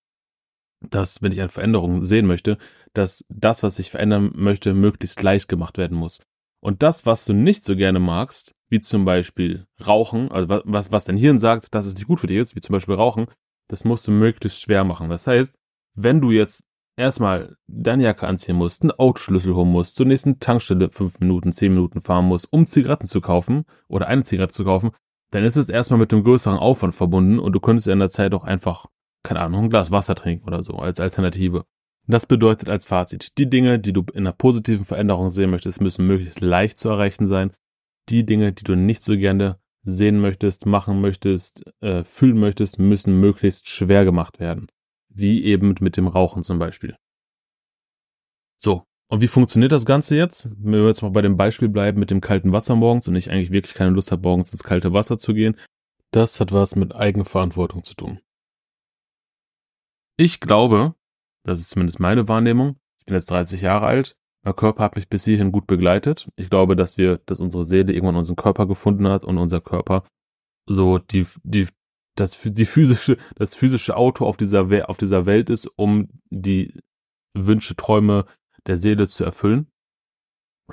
dass, 0.89 1.21
wenn 1.21 1.31
ich 1.31 1.39
eine 1.39 1.49
Veränderung 1.49 2.03
sehen 2.03 2.25
möchte, 2.25 2.57
dass 2.93 3.23
das, 3.29 3.61
was 3.61 3.77
ich 3.77 3.91
verändern 3.91 4.31
möchte, 4.35 4.73
möglichst 4.73 5.21
leicht 5.21 5.47
gemacht 5.47 5.77
werden 5.77 5.97
muss. 5.97 6.19
Und 6.63 6.81
das, 6.83 7.05
was 7.05 7.25
du 7.25 7.33
nicht 7.33 7.63
so 7.63 7.75
gerne 7.75 7.99
magst, 7.99 8.55
wie 8.69 8.79
zum 8.79 9.05
Beispiel 9.05 9.67
Rauchen, 9.85 10.31
also 10.31 10.61
was, 10.65 10.91
was 10.91 11.05
dein 11.05 11.17
Hirn 11.17 11.39
sagt, 11.39 11.75
dass 11.75 11.85
es 11.85 11.95
nicht 11.95 12.07
gut 12.07 12.19
für 12.19 12.27
dich 12.27 12.37
ist, 12.37 12.55
wie 12.55 12.61
zum 12.61 12.73
Beispiel 12.73 12.95
Rauchen, 12.95 13.27
das 13.71 13.85
musst 13.85 14.07
du 14.07 14.11
möglichst 14.11 14.61
schwer 14.61 14.83
machen. 14.83 15.09
Das 15.09 15.27
heißt, 15.27 15.55
wenn 15.95 16.21
du 16.21 16.31
jetzt 16.31 16.63
erstmal 16.97 17.55
deine 17.67 18.03
Jacke 18.03 18.27
anziehen 18.27 18.57
musst, 18.57 18.81
einen 18.81 18.91
Autoschlüssel 18.91 19.55
holen 19.55 19.71
musst, 19.71 19.95
zur 19.95 20.05
nächsten 20.05 20.39
Tankstelle 20.39 20.91
fünf 20.91 21.19
Minuten, 21.19 21.51
zehn 21.51 21.73
Minuten 21.73 22.01
fahren 22.01 22.25
musst, 22.25 22.51
um 22.51 22.65
Zigaretten 22.65 23.07
zu 23.07 23.21
kaufen 23.21 23.63
oder 23.87 24.07
eine 24.07 24.23
Zigarette 24.23 24.53
zu 24.53 24.65
kaufen, 24.65 24.91
dann 25.31 25.43
ist 25.43 25.55
es 25.55 25.69
erstmal 25.69 25.99
mit 25.99 26.13
einem 26.13 26.23
größeren 26.23 26.57
Aufwand 26.57 26.93
verbunden 26.93 27.39
und 27.39 27.53
du 27.53 27.59
könntest 27.59 27.87
in 27.87 27.99
der 27.99 28.09
Zeit 28.09 28.33
auch 28.33 28.43
einfach, 28.43 28.87
keine 29.23 29.39
Ahnung, 29.39 29.63
ein 29.63 29.69
Glas 29.69 29.91
Wasser 29.91 30.15
trinken 30.15 30.45
oder 30.45 30.63
so 30.63 30.73
als 30.75 30.99
Alternative. 30.99 31.63
Das 32.07 32.25
bedeutet 32.25 32.69
als 32.69 32.85
Fazit, 32.85 33.37
die 33.37 33.49
Dinge, 33.49 33.79
die 33.79 33.93
du 33.93 34.03
in 34.13 34.27
einer 34.27 34.33
positiven 34.33 34.85
Veränderung 34.85 35.29
sehen 35.29 35.49
möchtest, 35.49 35.79
müssen 35.79 36.07
möglichst 36.07 36.41
leicht 36.41 36.77
zu 36.77 36.89
erreichen 36.89 37.27
sein 37.27 37.51
die 38.09 38.25
Dinge, 38.25 38.51
die 38.51 38.63
du 38.63 38.75
nicht 38.75 39.03
so 39.03 39.15
gerne 39.15 39.59
sehen 39.83 40.19
möchtest, 40.19 40.65
machen 40.65 41.01
möchtest, 41.01 41.63
äh, 41.81 42.03
fühlen 42.03 42.39
möchtest, 42.39 42.79
müssen 42.79 43.19
möglichst 43.19 43.69
schwer 43.69 44.05
gemacht 44.05 44.39
werden. 44.39 44.67
Wie 45.09 45.43
eben 45.43 45.75
mit 45.79 45.97
dem 45.97 46.07
Rauchen 46.07 46.43
zum 46.43 46.59
Beispiel. 46.59 46.95
So, 48.57 48.83
und 49.11 49.21
wie 49.21 49.27
funktioniert 49.27 49.71
das 49.71 49.85
Ganze 49.85 50.15
jetzt? 50.15 50.51
Wenn 50.57 50.81
wir 50.81 50.87
jetzt 50.87 51.01
mal 51.01 51.09
bei 51.09 51.21
dem 51.21 51.35
Beispiel 51.35 51.67
bleiben 51.67 51.99
mit 51.99 52.11
dem 52.11 52.21
kalten 52.21 52.53
Wasser 52.53 52.75
morgens 52.75 53.07
und 53.07 53.15
ich 53.15 53.29
eigentlich 53.29 53.51
wirklich 53.51 53.73
keine 53.73 53.89
Lust 53.89 54.11
habe, 54.11 54.21
morgens 54.21 54.53
ins 54.53 54.63
kalte 54.63 54.93
Wasser 54.93 55.17
zu 55.17 55.33
gehen, 55.33 55.57
das 56.11 56.39
hat 56.39 56.51
was 56.51 56.75
mit 56.75 56.95
Eigenverantwortung 56.95 57.83
zu 57.83 57.95
tun. 57.95 58.19
Ich 60.17 60.39
glaube, 60.39 60.95
das 61.43 61.59
ist 61.59 61.71
zumindest 61.71 61.99
meine 61.99 62.27
Wahrnehmung, 62.27 62.79
ich 62.99 63.05
bin 63.05 63.15
jetzt 63.15 63.31
30 63.31 63.61
Jahre 63.61 63.87
alt, 63.87 64.15
mein 64.43 64.55
Körper 64.55 64.83
hat 64.83 64.95
mich 64.95 65.07
bis 65.07 65.25
hierhin 65.25 65.51
gut 65.51 65.67
begleitet. 65.67 66.29
Ich 66.35 66.49
glaube, 66.49 66.75
dass 66.75 66.97
wir, 66.97 67.19
dass 67.25 67.39
unsere 67.39 67.63
Seele 67.63 67.93
irgendwann 67.93 68.15
unseren 68.15 68.35
Körper 68.35 68.67
gefunden 68.67 69.07
hat 69.07 69.23
und 69.23 69.37
unser 69.37 69.61
Körper 69.61 70.03
so 70.67 70.97
die, 70.97 71.25
die, 71.43 71.67
das, 72.15 72.39
die 72.43 72.65
physische, 72.65 73.17
das 73.35 73.55
physische 73.55 73.95
Auto 73.95 74.25
auf 74.25 74.37
dieser, 74.37 74.89
auf 74.89 74.97
dieser 74.97 75.25
Welt 75.25 75.49
ist, 75.49 75.67
um 75.77 76.09
die 76.29 76.73
Wünsche, 77.37 77.75
Träume 77.75 78.25
der 78.67 78.77
Seele 78.77 79.07
zu 79.07 79.23
erfüllen. 79.23 79.67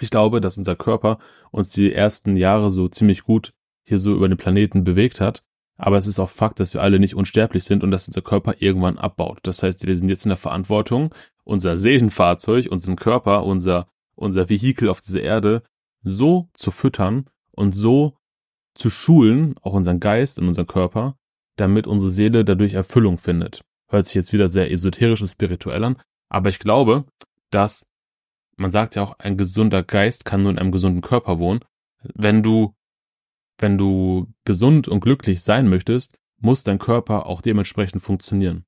Ich 0.00 0.10
glaube, 0.10 0.40
dass 0.40 0.58
unser 0.58 0.76
Körper 0.76 1.18
uns 1.50 1.70
die 1.70 1.92
ersten 1.92 2.36
Jahre 2.36 2.72
so 2.72 2.88
ziemlich 2.88 3.22
gut 3.22 3.52
hier 3.86 3.98
so 3.98 4.14
über 4.14 4.28
den 4.28 4.38
Planeten 4.38 4.84
bewegt 4.84 5.20
hat. 5.20 5.42
Aber 5.78 5.96
es 5.96 6.06
ist 6.06 6.18
auch 6.18 6.28
Fakt, 6.28 6.60
dass 6.60 6.74
wir 6.74 6.82
alle 6.82 6.98
nicht 6.98 7.14
unsterblich 7.14 7.64
sind 7.64 7.82
und 7.82 7.90
dass 7.90 8.08
unser 8.08 8.22
Körper 8.22 8.56
irgendwann 8.58 8.98
abbaut. 8.98 9.38
Das 9.44 9.62
heißt, 9.62 9.86
wir 9.86 9.96
sind 9.96 10.08
jetzt 10.08 10.26
in 10.26 10.30
der 10.30 10.36
Verantwortung, 10.36 11.14
unser 11.44 11.78
Seelenfahrzeug, 11.78 12.66
unseren 12.70 12.96
Körper, 12.96 13.44
unser, 13.44 13.88
unser 14.14 14.50
Vehikel 14.50 14.88
auf 14.88 15.00
dieser 15.00 15.22
Erde 15.22 15.62
so 16.02 16.48
zu 16.52 16.70
füttern 16.70 17.30
und 17.52 17.74
so 17.74 18.16
zu 18.74 18.90
schulen, 18.90 19.54
auch 19.62 19.72
unseren 19.72 20.00
Geist 20.00 20.38
und 20.38 20.48
unseren 20.48 20.66
Körper, 20.66 21.16
damit 21.56 21.86
unsere 21.86 22.12
Seele 22.12 22.44
dadurch 22.44 22.74
Erfüllung 22.74 23.16
findet. 23.16 23.62
Hört 23.88 24.06
sich 24.06 24.14
jetzt 24.14 24.32
wieder 24.32 24.48
sehr 24.48 24.70
esoterisch 24.70 25.22
und 25.22 25.28
spirituell 25.28 25.82
an, 25.82 25.96
aber 26.28 26.50
ich 26.50 26.58
glaube, 26.58 27.04
dass 27.50 27.88
man 28.58 28.72
sagt 28.72 28.96
ja 28.96 29.02
auch, 29.02 29.18
ein 29.18 29.36
gesunder 29.36 29.82
Geist 29.82 30.24
kann 30.24 30.42
nur 30.42 30.50
in 30.50 30.58
einem 30.58 30.72
gesunden 30.72 31.00
Körper 31.00 31.38
wohnen. 31.38 31.60
Wenn 32.02 32.42
du, 32.42 32.74
wenn 33.58 33.78
du 33.78 34.32
gesund 34.44 34.88
und 34.88 35.00
glücklich 35.00 35.42
sein 35.42 35.68
möchtest, 35.68 36.18
muss 36.40 36.64
dein 36.64 36.78
Körper 36.78 37.26
auch 37.26 37.42
dementsprechend 37.42 38.02
funktionieren. 38.02 38.64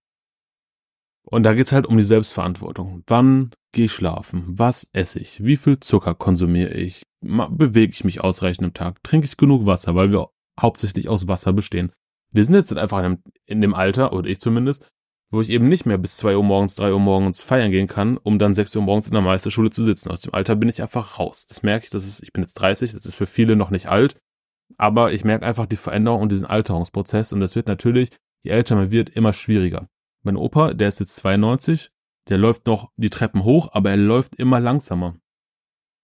Und 1.22 1.44
da 1.44 1.54
geht's 1.54 1.72
halt 1.72 1.86
um 1.86 1.96
die 1.96 2.02
Selbstverantwortung. 2.02 3.04
Wann 3.06 3.50
gehe 3.72 3.84
ich 3.84 3.92
schlafen? 3.92 4.44
Was 4.46 4.88
esse 4.92 5.20
ich? 5.20 5.44
Wie 5.44 5.56
viel 5.56 5.78
Zucker 5.78 6.14
konsumiere 6.14 6.74
ich? 6.74 7.02
Bewege 7.20 7.92
ich 7.92 8.04
mich 8.04 8.20
ausreichend 8.20 8.66
im 8.66 8.74
Tag? 8.74 9.02
Trinke 9.02 9.26
ich 9.26 9.36
genug 9.36 9.66
Wasser, 9.66 9.94
weil 9.94 10.10
wir 10.10 10.30
hauptsächlich 10.60 11.08
aus 11.08 11.28
Wasser 11.28 11.52
bestehen? 11.52 11.92
Wir 12.32 12.44
sind 12.44 12.54
jetzt 12.54 12.76
einfach 12.76 12.98
in 12.98 13.04
dem, 13.04 13.22
in 13.46 13.60
dem 13.60 13.74
Alter, 13.74 14.12
oder 14.12 14.28
ich 14.28 14.40
zumindest, 14.40 14.90
wo 15.30 15.40
ich 15.40 15.50
eben 15.50 15.68
nicht 15.68 15.86
mehr 15.86 15.98
bis 15.98 16.16
zwei 16.16 16.36
Uhr 16.36 16.42
morgens, 16.42 16.74
drei 16.74 16.92
Uhr 16.92 16.98
morgens 16.98 17.42
feiern 17.42 17.70
gehen 17.70 17.86
kann, 17.86 18.16
um 18.16 18.38
dann 18.38 18.54
sechs 18.54 18.74
Uhr 18.74 18.82
morgens 18.82 19.06
in 19.06 19.14
der 19.14 19.22
Meisterschule 19.22 19.70
zu 19.70 19.84
sitzen. 19.84 20.10
Aus 20.10 20.20
dem 20.20 20.34
Alter 20.34 20.56
bin 20.56 20.68
ich 20.68 20.82
einfach 20.82 21.18
raus. 21.18 21.46
Das 21.46 21.62
merke 21.62 21.84
ich, 21.84 21.90
das 21.90 22.06
ist, 22.06 22.22
ich 22.22 22.32
bin 22.32 22.42
jetzt 22.42 22.54
30, 22.54 22.92
das 22.92 23.06
ist 23.06 23.16
für 23.16 23.26
viele 23.26 23.54
noch 23.54 23.70
nicht 23.70 23.86
alt, 23.86 24.16
aber 24.76 25.12
ich 25.12 25.24
merke 25.24 25.46
einfach 25.46 25.66
die 25.66 25.76
Veränderung 25.76 26.22
und 26.22 26.32
diesen 26.32 26.46
Alterungsprozess 26.46 27.32
und 27.32 27.40
das 27.40 27.56
wird 27.56 27.68
natürlich, 27.68 28.10
je 28.42 28.50
älter 28.52 28.76
man 28.76 28.90
wird, 28.90 29.10
immer 29.10 29.32
schwieriger. 29.32 29.88
Mein 30.22 30.36
Opa, 30.36 30.74
der 30.74 30.88
ist 30.88 31.00
jetzt 31.00 31.16
92, 31.16 31.90
der 32.28 32.38
läuft 32.38 32.66
noch 32.66 32.90
die 32.96 33.10
Treppen 33.10 33.44
hoch, 33.44 33.70
aber 33.72 33.90
er 33.90 33.96
läuft 33.96 34.36
immer 34.36 34.60
langsamer. 34.60 35.16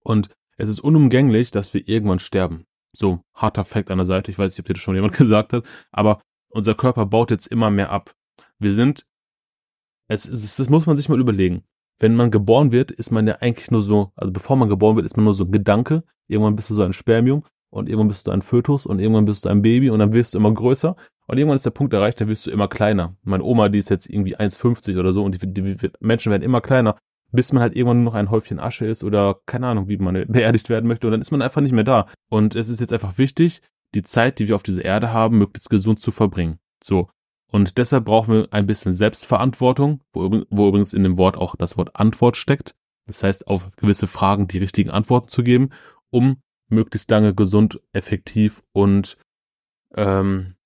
Und 0.03 0.31
es 0.57 0.69
ist 0.69 0.81
unumgänglich, 0.81 1.51
dass 1.51 1.75
wir 1.75 1.87
irgendwann 1.87 2.19
sterben. 2.19 2.67
So, 2.93 3.21
harter 3.35 3.65
Fakt 3.65 3.91
an 3.91 3.99
der 3.99 4.07
Seite, 4.07 4.31
ich 4.31 4.39
weiß 4.39 4.53
nicht, 4.53 4.61
ob 4.61 4.67
dir 4.67 4.75
das 4.75 4.83
schon 4.83 4.95
jemand 4.95 5.15
gesagt 5.17 5.53
hat, 5.53 5.65
aber 5.91 6.21
unser 6.49 6.75
Körper 6.75 7.07
baut 7.07 7.31
jetzt 7.31 7.47
immer 7.47 7.71
mehr 7.71 7.91
ab. 7.91 8.15
Wir 8.59 8.73
sind, 8.73 9.07
es, 10.09 10.25
es, 10.25 10.57
das 10.57 10.71
muss 10.71 10.87
man 10.87 10.97
sich 10.97 11.09
mal 11.09 11.21
überlegen. 11.21 11.65
Wenn 11.99 12.15
man 12.15 12.31
geboren 12.31 12.73
wird, 12.73 12.91
ist 12.91 13.11
man 13.11 13.27
ja 13.27 13.37
eigentlich 13.37 13.71
nur 13.71 13.83
so, 13.83 14.13
also 14.17 14.33
bevor 14.33 14.57
man 14.57 14.69
geboren 14.69 14.97
wird, 14.97 15.07
ist 15.07 15.17
man 15.17 15.25
nur 15.25 15.35
so 15.35 15.45
ein 15.45 15.53
Gedanke. 15.53 16.05
Irgendwann 16.29 16.57
bist 16.57 16.71
du 16.71 16.75
so 16.75 16.83
ein 16.83 16.93
Spermium 16.93 17.45
und 17.76 17.88
irgendwann 17.88 18.09
bist 18.09 18.26
du 18.26 18.30
ein 18.30 18.42
Fötus 18.42 18.87
und 18.87 18.99
irgendwann 18.99 19.26
bist 19.26 19.45
du 19.45 19.50
ein 19.50 19.61
Baby 19.61 19.90
und 19.90 19.99
dann 19.99 20.12
wirst 20.12 20.35
du 20.35 20.38
immer 20.38 20.52
größer 20.52 20.97
und 21.26 21.38
irgendwann 21.38 21.56
ist 21.56 21.66
der 21.66 21.71
Punkt 21.71 21.92
erreicht, 21.92 22.21
da 22.21 22.26
wirst 22.26 22.47
du 22.47 22.50
immer 22.50 22.68
kleiner. 22.68 23.16
Meine 23.23 23.45
Oma, 23.45 23.68
die 23.68 23.78
ist 23.78 23.90
jetzt 23.90 24.09
irgendwie 24.09 24.37
1,50 24.37 24.99
oder 24.99 25.12
so 25.12 25.23
und 25.23 25.35
die, 25.35 25.52
die, 25.52 25.76
die, 25.76 25.90
Menschen 26.00 26.30
werden 26.30 26.42
immer 26.42 26.62
kleiner, 26.62 26.97
bis 27.33 27.52
man 27.52 27.62
halt 27.62 27.76
irgendwann 27.76 27.99
nur 27.99 28.12
noch 28.12 28.18
ein 28.18 28.30
Häufchen 28.30 28.59
Asche 28.59 28.87
ist 28.87 29.04
oder 29.04 29.37
keine 29.45 29.66
Ahnung, 29.66 29.88
wie 29.88 29.99
man 29.99 30.14
beerdigt 30.28 30.71
werden 30.71 30.87
möchte 30.87 31.06
und 31.06 31.11
dann 31.11 31.21
ist 31.21 31.30
man 31.33 31.42
einfach 31.42 31.61
nicht 31.61 31.73
mehr 31.73 31.85
da. 31.85 32.06
Und 32.30 32.56
es 32.56 32.71
ist 32.71 32.80
jetzt 32.80 32.95
einfach 32.95 33.18
wichtig, 33.18 33.61
die 33.95 34.02
Zeit, 34.02 34.38
die 34.38 34.49
wir 34.49 34.54
auf 34.54 34.62
dieser 34.62 34.85
Erde 34.85 35.12
haben, 35.12 35.37
möglichst 35.37 35.68
gesund 35.68 36.00
zu 36.00 36.11
verbringen. 36.11 36.59
So. 36.83 37.09
Und 37.52 37.78
deshalb 37.78 38.06
brauchen 38.06 38.35
wir 38.35 38.49
ein 38.52 38.66
bisschen 38.66 38.92
Selbstverantwortung, 38.92 40.00
wo, 40.12 40.42
wo 40.50 40.68
übrigens 40.68 40.95
in 40.95 41.02
dem 41.02 41.18
Wort 41.18 41.37
auch 41.37 41.56
das 41.56 41.76
Wort 41.76 41.90
Antwort 41.95 42.37
steckt. 42.37 42.75
Das 43.06 43.23
heißt, 43.23 43.47
auf 43.47 43.71
gewisse 43.76 44.06
Fragen 44.06 44.49
die 44.49 44.59
richtigen 44.59 44.90
Antworten 44.90 45.28
zu 45.28 45.42
geben, 45.42 45.71
um 46.11 46.38
möglichst 46.69 47.11
lange 47.11 47.35
gesund, 47.35 47.81
effektiv 47.93 48.63
und 48.73 49.17
ähm, 49.95 50.57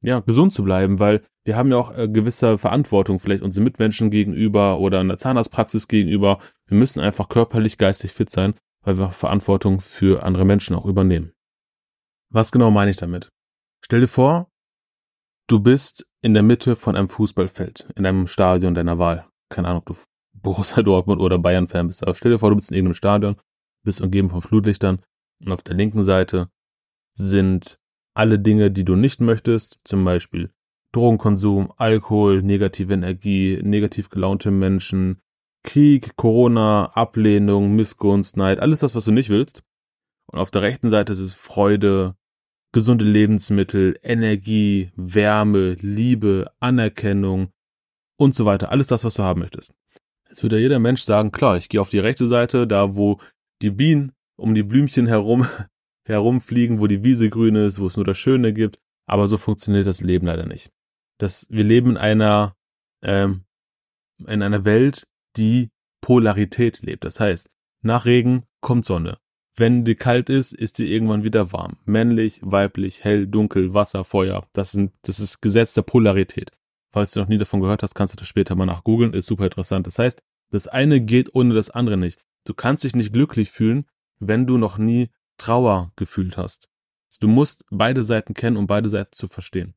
ja, 0.00 0.20
gesund 0.20 0.52
zu 0.52 0.62
bleiben, 0.62 1.00
weil 1.00 1.22
wir 1.44 1.56
haben 1.56 1.70
ja 1.70 1.76
auch 1.76 1.96
äh, 1.96 2.08
gewisse 2.08 2.58
Verantwortung 2.58 3.18
vielleicht 3.18 3.42
unseren 3.42 3.64
Mitmenschen 3.64 4.10
gegenüber 4.10 4.78
oder 4.78 5.00
einer 5.00 5.18
Zahnarztpraxis 5.18 5.88
gegenüber. 5.88 6.38
Wir 6.66 6.76
müssen 6.76 7.00
einfach 7.00 7.28
körperlich, 7.28 7.78
geistig 7.78 8.12
fit 8.12 8.30
sein, 8.30 8.54
weil 8.82 8.98
wir 8.98 9.10
Verantwortung 9.10 9.80
für 9.80 10.22
andere 10.22 10.44
Menschen 10.44 10.76
auch 10.76 10.86
übernehmen. 10.86 11.32
Was 12.30 12.52
genau 12.52 12.70
meine 12.70 12.90
ich 12.90 12.96
damit? 12.96 13.30
Stell 13.84 14.00
dir 14.00 14.08
vor, 14.08 14.50
du 15.48 15.60
bist 15.60 16.06
in 16.22 16.34
der 16.34 16.42
Mitte 16.42 16.76
von 16.76 16.94
einem 16.94 17.08
Fußballfeld, 17.08 17.88
in 17.96 18.06
einem 18.06 18.26
Stadion 18.26 18.74
deiner 18.74 18.98
Wahl. 18.98 19.26
Keine 19.48 19.68
Ahnung, 19.68 19.80
ob 19.80 19.86
du 19.86 19.94
Borussia 20.34 20.82
Dortmund 20.82 21.20
oder 21.20 21.38
Bayern-Fan 21.38 21.86
bist, 21.86 22.02
aber 22.02 22.14
stell 22.14 22.30
dir 22.30 22.38
vor, 22.38 22.50
du 22.50 22.56
bist 22.56 22.70
in 22.70 22.76
irgendeinem 22.76 22.94
Stadion, 22.94 23.36
bist 23.82 24.00
umgeben 24.00 24.30
von 24.30 24.42
Flutlichtern 24.42 25.00
und 25.44 25.52
auf 25.52 25.62
der 25.62 25.74
linken 25.74 26.04
Seite 26.04 26.50
sind 27.14 27.78
alle 28.14 28.38
Dinge, 28.38 28.70
die 28.70 28.84
du 28.84 28.96
nicht 28.96 29.20
möchtest, 29.20 29.80
zum 29.84 30.04
Beispiel 30.04 30.50
Drogenkonsum, 30.92 31.72
Alkohol, 31.76 32.42
negative 32.42 32.94
Energie, 32.94 33.60
negativ 33.62 34.08
gelaunte 34.08 34.50
Menschen, 34.50 35.20
Krieg, 35.62 36.16
Corona, 36.16 36.86
Ablehnung, 36.94 37.76
Missgunst, 37.76 38.36
Neid, 38.36 38.60
alles 38.60 38.80
das, 38.80 38.94
was 38.94 39.04
du 39.04 39.12
nicht 39.12 39.28
willst. 39.28 39.62
Und 40.26 40.38
auf 40.38 40.50
der 40.50 40.62
rechten 40.62 40.88
Seite 40.88 41.12
ist 41.12 41.18
es 41.20 41.34
Freude, 41.34 42.16
gesunde 42.72 43.04
Lebensmittel, 43.04 43.98
Energie, 44.02 44.90
Wärme, 44.96 45.74
Liebe, 45.80 46.50
Anerkennung 46.60 47.52
und 48.18 48.34
so 48.34 48.44
weiter. 48.44 48.70
Alles 48.70 48.88
das, 48.88 49.04
was 49.04 49.14
du 49.14 49.22
haben 49.22 49.40
möchtest. 49.40 49.74
Jetzt 50.28 50.42
würde 50.42 50.58
jeder 50.58 50.78
Mensch 50.78 51.02
sagen, 51.02 51.32
klar, 51.32 51.56
ich 51.56 51.68
gehe 51.68 51.80
auf 51.80 51.90
die 51.90 51.98
rechte 51.98 52.28
Seite, 52.28 52.66
da 52.66 52.96
wo 52.96 53.20
die 53.62 53.70
Bienen 53.70 54.12
um 54.38 54.54
die 54.54 54.62
Blümchen 54.62 55.06
herum 55.06 55.46
herumfliegen, 56.06 56.80
wo 56.80 56.86
die 56.86 57.04
Wiese 57.04 57.28
grün 57.28 57.56
ist, 57.56 57.80
wo 57.80 57.86
es 57.86 57.96
nur 57.96 58.04
das 58.04 58.16
Schöne 58.16 58.54
gibt. 58.54 58.78
Aber 59.06 59.28
so 59.28 59.36
funktioniert 59.36 59.86
das 59.86 60.00
Leben 60.00 60.26
leider 60.26 60.46
nicht. 60.46 60.70
Das, 61.18 61.50
wir 61.50 61.64
leben 61.64 61.90
in 61.90 61.96
einer, 61.96 62.56
ähm, 63.02 63.44
in 64.26 64.42
einer 64.42 64.64
Welt, 64.64 65.06
die 65.36 65.70
Polarität 66.00 66.80
lebt. 66.82 67.04
Das 67.04 67.20
heißt, 67.20 67.50
nach 67.82 68.06
Regen 68.06 68.44
kommt 68.60 68.84
Sonne. 68.84 69.18
Wenn 69.56 69.84
die 69.84 69.96
kalt 69.96 70.30
ist, 70.30 70.52
ist 70.52 70.78
die 70.78 70.92
irgendwann 70.92 71.24
wieder 71.24 71.52
warm. 71.52 71.78
Männlich, 71.84 72.40
weiblich, 72.42 73.02
hell, 73.02 73.26
dunkel, 73.26 73.74
Wasser, 73.74 74.04
Feuer. 74.04 74.46
Das, 74.52 74.70
sind, 74.70 74.92
das 75.02 75.18
ist 75.20 75.40
Gesetz 75.40 75.74
der 75.74 75.82
Polarität. 75.82 76.52
Falls 76.92 77.12
du 77.12 77.20
noch 77.20 77.28
nie 77.28 77.38
davon 77.38 77.60
gehört 77.60 77.82
hast, 77.82 77.94
kannst 77.94 78.14
du 78.14 78.18
das 78.18 78.28
später 78.28 78.54
mal 78.54 78.66
nachgoogeln. 78.66 79.12
Ist 79.14 79.26
super 79.26 79.44
interessant. 79.44 79.86
Das 79.86 79.98
heißt, 79.98 80.22
das 80.50 80.68
eine 80.68 81.00
geht 81.00 81.34
ohne 81.34 81.54
das 81.54 81.70
andere 81.70 81.96
nicht. 81.96 82.20
Du 82.44 82.54
kannst 82.54 82.84
dich 82.84 82.94
nicht 82.94 83.12
glücklich 83.12 83.50
fühlen, 83.50 83.84
wenn 84.18 84.46
du 84.46 84.58
noch 84.58 84.78
nie 84.78 85.10
Trauer 85.38 85.92
gefühlt 85.96 86.36
hast. 86.36 86.68
Du 87.20 87.28
musst 87.28 87.64
beide 87.70 88.04
Seiten 88.04 88.34
kennen, 88.34 88.56
um 88.56 88.66
beide 88.66 88.88
Seiten 88.88 89.12
zu 89.12 89.28
verstehen. 89.28 89.74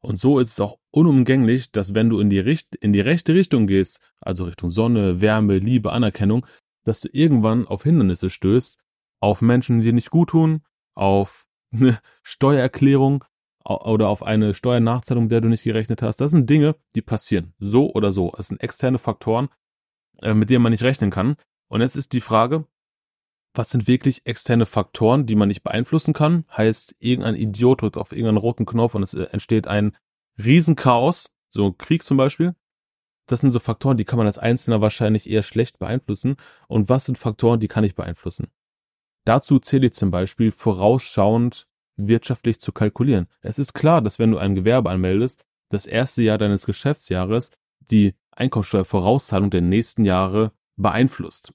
Und 0.00 0.18
so 0.18 0.38
ist 0.38 0.50
es 0.50 0.60
auch 0.60 0.78
unumgänglich, 0.90 1.72
dass 1.72 1.94
wenn 1.94 2.10
du 2.10 2.20
in 2.20 2.30
die, 2.30 2.38
Richt 2.38 2.74
in 2.76 2.92
die 2.92 3.00
rechte 3.00 3.34
Richtung 3.34 3.66
gehst, 3.66 4.00
also 4.20 4.44
Richtung 4.44 4.70
Sonne, 4.70 5.20
Wärme, 5.20 5.58
Liebe, 5.58 5.92
Anerkennung, 5.92 6.46
dass 6.84 7.00
du 7.00 7.08
irgendwann 7.12 7.66
auf 7.66 7.82
Hindernisse 7.82 8.30
stößt, 8.30 8.78
auf 9.20 9.42
Menschen, 9.42 9.78
die 9.78 9.86
dir 9.86 9.92
nicht 9.92 10.10
gut 10.10 10.30
tun, 10.30 10.62
auf 10.94 11.46
eine 11.72 11.98
Steuererklärung 12.22 13.24
oder 13.64 14.08
auf 14.08 14.22
eine 14.22 14.54
Steuernachzahlung, 14.54 15.28
der 15.28 15.40
du 15.40 15.48
nicht 15.48 15.64
gerechnet 15.64 16.02
hast. 16.02 16.20
Das 16.20 16.30
sind 16.30 16.48
Dinge, 16.48 16.76
die 16.94 17.02
passieren. 17.02 17.54
So 17.58 17.92
oder 17.92 18.12
so. 18.12 18.32
Das 18.36 18.48
sind 18.48 18.62
externe 18.62 18.98
Faktoren, 18.98 19.48
äh, 20.22 20.34
mit 20.34 20.50
denen 20.50 20.62
man 20.62 20.70
nicht 20.70 20.84
rechnen 20.84 21.10
kann. 21.10 21.36
Und 21.68 21.80
jetzt 21.80 21.96
ist 21.96 22.12
die 22.12 22.20
Frage, 22.20 22.66
was 23.56 23.70
sind 23.70 23.86
wirklich 23.86 24.26
externe 24.26 24.66
Faktoren, 24.66 25.26
die 25.26 25.34
man 25.34 25.48
nicht 25.48 25.62
beeinflussen 25.62 26.14
kann? 26.14 26.44
Heißt, 26.56 26.94
irgendein 26.98 27.34
Idiot 27.34 27.82
drückt 27.82 27.96
auf 27.96 28.12
irgendeinen 28.12 28.38
roten 28.38 28.66
Knopf 28.66 28.94
und 28.94 29.02
es 29.02 29.14
äh, 29.14 29.24
entsteht 29.24 29.66
ein 29.66 29.96
Riesenchaos, 30.38 31.30
so 31.48 31.72
Krieg 31.72 32.02
zum 32.02 32.16
Beispiel. 32.16 32.54
Das 33.26 33.40
sind 33.40 33.50
so 33.50 33.58
Faktoren, 33.58 33.96
die 33.96 34.04
kann 34.04 34.18
man 34.18 34.26
als 34.26 34.38
Einzelner 34.38 34.80
wahrscheinlich 34.80 35.28
eher 35.28 35.42
schlecht 35.42 35.78
beeinflussen. 35.78 36.36
Und 36.68 36.88
was 36.88 37.06
sind 37.06 37.18
Faktoren, 37.18 37.58
die 37.58 37.68
kann 37.68 37.84
ich 37.84 37.94
beeinflussen? 37.94 38.48
Dazu 39.24 39.58
zähle 39.58 39.86
ich 39.86 39.94
zum 39.94 40.10
Beispiel 40.10 40.52
vorausschauend 40.52 41.66
wirtschaftlich 41.96 42.60
zu 42.60 42.72
kalkulieren. 42.72 43.26
Es 43.40 43.58
ist 43.58 43.72
klar, 43.72 44.02
dass 44.02 44.18
wenn 44.18 44.30
du 44.30 44.38
ein 44.38 44.54
Gewerbe 44.54 44.90
anmeldest, 44.90 45.44
das 45.70 45.86
erste 45.86 46.22
Jahr 46.22 46.38
deines 46.38 46.66
Geschäftsjahres 46.66 47.50
die 47.80 48.14
Einkommensteuervorauszahlung 48.30 49.50
der 49.50 49.62
nächsten 49.62 50.04
Jahre 50.04 50.52
beeinflusst. 50.76 51.52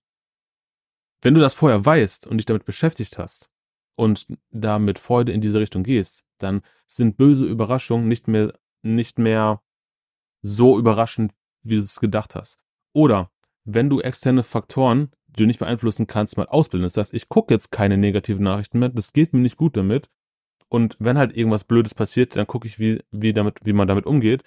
Wenn 1.22 1.34
du 1.34 1.40
das 1.40 1.54
vorher 1.54 1.86
weißt 1.86 2.28
und 2.28 2.38
dich 2.38 2.46
damit 2.46 2.66
beschäftigt 2.66 3.18
hast 3.18 3.50
und 3.96 4.28
da 4.50 4.80
mit 4.80 5.00
Freude 5.00 5.32
in 5.32 5.42
diese 5.42 5.60
Richtung 5.60 5.84
gehst, 5.84 6.24
dann 6.40 6.62
sind 6.88 7.18
böse 7.18 7.46
Überraschungen 7.46 8.08
nicht 8.08 8.28
mehr, 8.28 8.54
nicht 8.82 9.20
mehr 9.20 9.62
so 10.42 10.80
überraschend, 10.80 11.34
wie 11.64 11.76
du 11.76 11.82
es 11.82 12.00
gedacht 12.00 12.36
hast. 12.36 12.60
Oder 12.94 13.32
wenn 13.64 13.90
du 13.90 14.02
externe 14.02 14.44
Faktoren, 14.44 15.12
die 15.28 15.44
du 15.44 15.46
nicht 15.46 15.60
beeinflussen 15.60 16.08
kannst, 16.08 16.38
mal 16.38 16.48
ausbildest, 16.48 16.98
das 16.98 17.08
heißt, 17.08 17.14
ich 17.14 17.30
gucke 17.30 17.54
jetzt 17.54 17.72
keine 17.72 17.98
negativen 17.98 18.44
Nachrichten 18.44 18.80
mehr, 18.80 18.90
das 18.90 19.14
geht 19.14 19.34
mir 19.34 19.40
nicht 19.40 19.58
gut 19.58 19.78
damit. 19.78 20.10
Und 20.68 20.98
wenn 21.00 21.18
halt 21.18 21.36
irgendwas 21.36 21.66
Blödes 21.66 21.94
passiert, 21.94 22.36
dann 22.36 22.48
gucke 22.48 22.68
ich, 22.68 22.80
wie, 22.80 23.02
wie, 23.12 23.34
damit, 23.34 23.60
wie 23.64 23.74
man 23.74 23.88
damit 23.88 24.06
umgeht. 24.06 24.44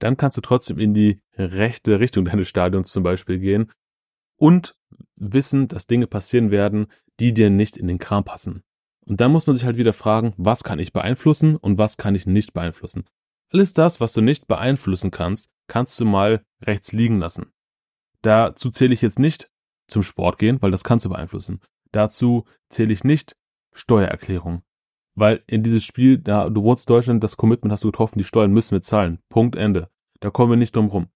Dann 0.00 0.16
kannst 0.16 0.36
du 0.36 0.40
trotzdem 0.40 0.78
in 0.78 0.92
die 0.92 1.20
rechte 1.36 2.00
Richtung 2.00 2.24
deines 2.24 2.48
Stadions 2.48 2.92
zum 2.92 3.04
Beispiel 3.04 3.38
gehen 3.38 3.70
und 4.36 4.76
wissen, 5.22 5.68
dass 5.68 5.86
Dinge 5.86 6.06
passieren 6.06 6.50
werden, 6.50 6.86
die 7.20 7.32
dir 7.32 7.50
nicht 7.50 7.76
in 7.76 7.86
den 7.86 7.98
Kram 7.98 8.24
passen. 8.24 8.62
Und 9.06 9.20
dann 9.20 9.32
muss 9.32 9.46
man 9.46 9.54
sich 9.54 9.64
halt 9.64 9.76
wieder 9.76 9.92
fragen, 9.92 10.34
was 10.36 10.64
kann 10.64 10.78
ich 10.78 10.92
beeinflussen 10.92 11.56
und 11.56 11.78
was 11.78 11.96
kann 11.96 12.14
ich 12.14 12.26
nicht 12.26 12.52
beeinflussen. 12.52 13.04
Alles 13.52 13.72
das, 13.72 14.00
was 14.00 14.12
du 14.12 14.20
nicht 14.20 14.46
beeinflussen 14.46 15.10
kannst, 15.10 15.50
kannst 15.68 15.98
du 16.00 16.04
mal 16.04 16.44
rechts 16.64 16.92
liegen 16.92 17.18
lassen. 17.18 17.52
Dazu 18.22 18.70
zähle 18.70 18.94
ich 18.94 19.02
jetzt 19.02 19.18
nicht 19.18 19.50
zum 19.88 20.02
Sport 20.02 20.38
gehen, 20.38 20.60
weil 20.62 20.70
das 20.70 20.84
kannst 20.84 21.04
du 21.04 21.10
beeinflussen. 21.10 21.60
Dazu 21.90 22.44
zähle 22.68 22.92
ich 22.92 23.04
nicht 23.04 23.36
Steuererklärung. 23.72 24.62
Weil 25.14 25.42
in 25.46 25.62
dieses 25.62 25.84
Spiel, 25.84 26.18
da 26.18 26.48
du 26.48 26.62
wohnst 26.62 26.88
in 26.88 26.94
Deutschland, 26.94 27.24
das 27.24 27.36
Commitment 27.36 27.72
hast 27.72 27.84
du 27.84 27.88
getroffen, 27.88 28.18
die 28.18 28.24
Steuern 28.24 28.52
müssen 28.52 28.72
wir 28.72 28.80
zahlen. 28.80 29.18
Punkt 29.28 29.56
Ende. 29.56 29.90
Da 30.20 30.30
kommen 30.30 30.50
wir 30.50 30.56
nicht 30.56 30.74
drum 30.74 30.86
rum. 30.86 31.08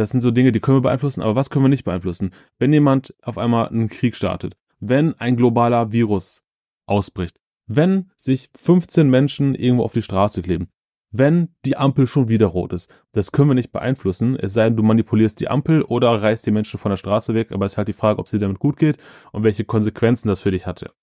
Das 0.00 0.08
sind 0.08 0.22
so 0.22 0.30
Dinge, 0.30 0.50
die 0.50 0.60
können 0.60 0.78
wir 0.78 0.82
beeinflussen, 0.82 1.20
aber 1.20 1.34
was 1.34 1.50
können 1.50 1.66
wir 1.66 1.68
nicht 1.68 1.84
beeinflussen? 1.84 2.30
Wenn 2.58 2.72
jemand 2.72 3.14
auf 3.20 3.36
einmal 3.36 3.68
einen 3.68 3.90
Krieg 3.90 4.16
startet, 4.16 4.56
wenn 4.78 5.12
ein 5.20 5.36
globaler 5.36 5.92
Virus 5.92 6.42
ausbricht, 6.86 7.38
wenn 7.66 8.10
sich 8.16 8.48
15 8.56 9.10
Menschen 9.10 9.54
irgendwo 9.54 9.84
auf 9.84 9.92
die 9.92 10.00
Straße 10.00 10.40
kleben, 10.40 10.70
wenn 11.10 11.54
die 11.66 11.76
Ampel 11.76 12.06
schon 12.06 12.28
wieder 12.28 12.46
rot 12.46 12.72
ist. 12.72 12.90
Das 13.12 13.30
können 13.30 13.50
wir 13.50 13.54
nicht 13.54 13.72
beeinflussen, 13.72 14.36
es 14.36 14.54
sei 14.54 14.70
denn, 14.70 14.78
du 14.78 14.82
manipulierst 14.82 15.38
die 15.38 15.48
Ampel 15.48 15.82
oder 15.82 16.22
reißt 16.22 16.46
die 16.46 16.50
Menschen 16.50 16.78
von 16.78 16.88
der 16.88 16.96
Straße 16.96 17.34
weg, 17.34 17.52
aber 17.52 17.66
es 17.66 17.72
ist 17.72 17.78
halt 17.78 17.88
die 17.88 17.92
Frage, 17.92 18.20
ob 18.20 18.28
sie 18.30 18.38
damit 18.38 18.58
gut 18.58 18.78
geht 18.78 18.96
und 19.32 19.44
welche 19.44 19.66
Konsequenzen 19.66 20.28
das 20.28 20.40
für 20.40 20.50
dich 20.50 20.64
hatte. 20.64 20.94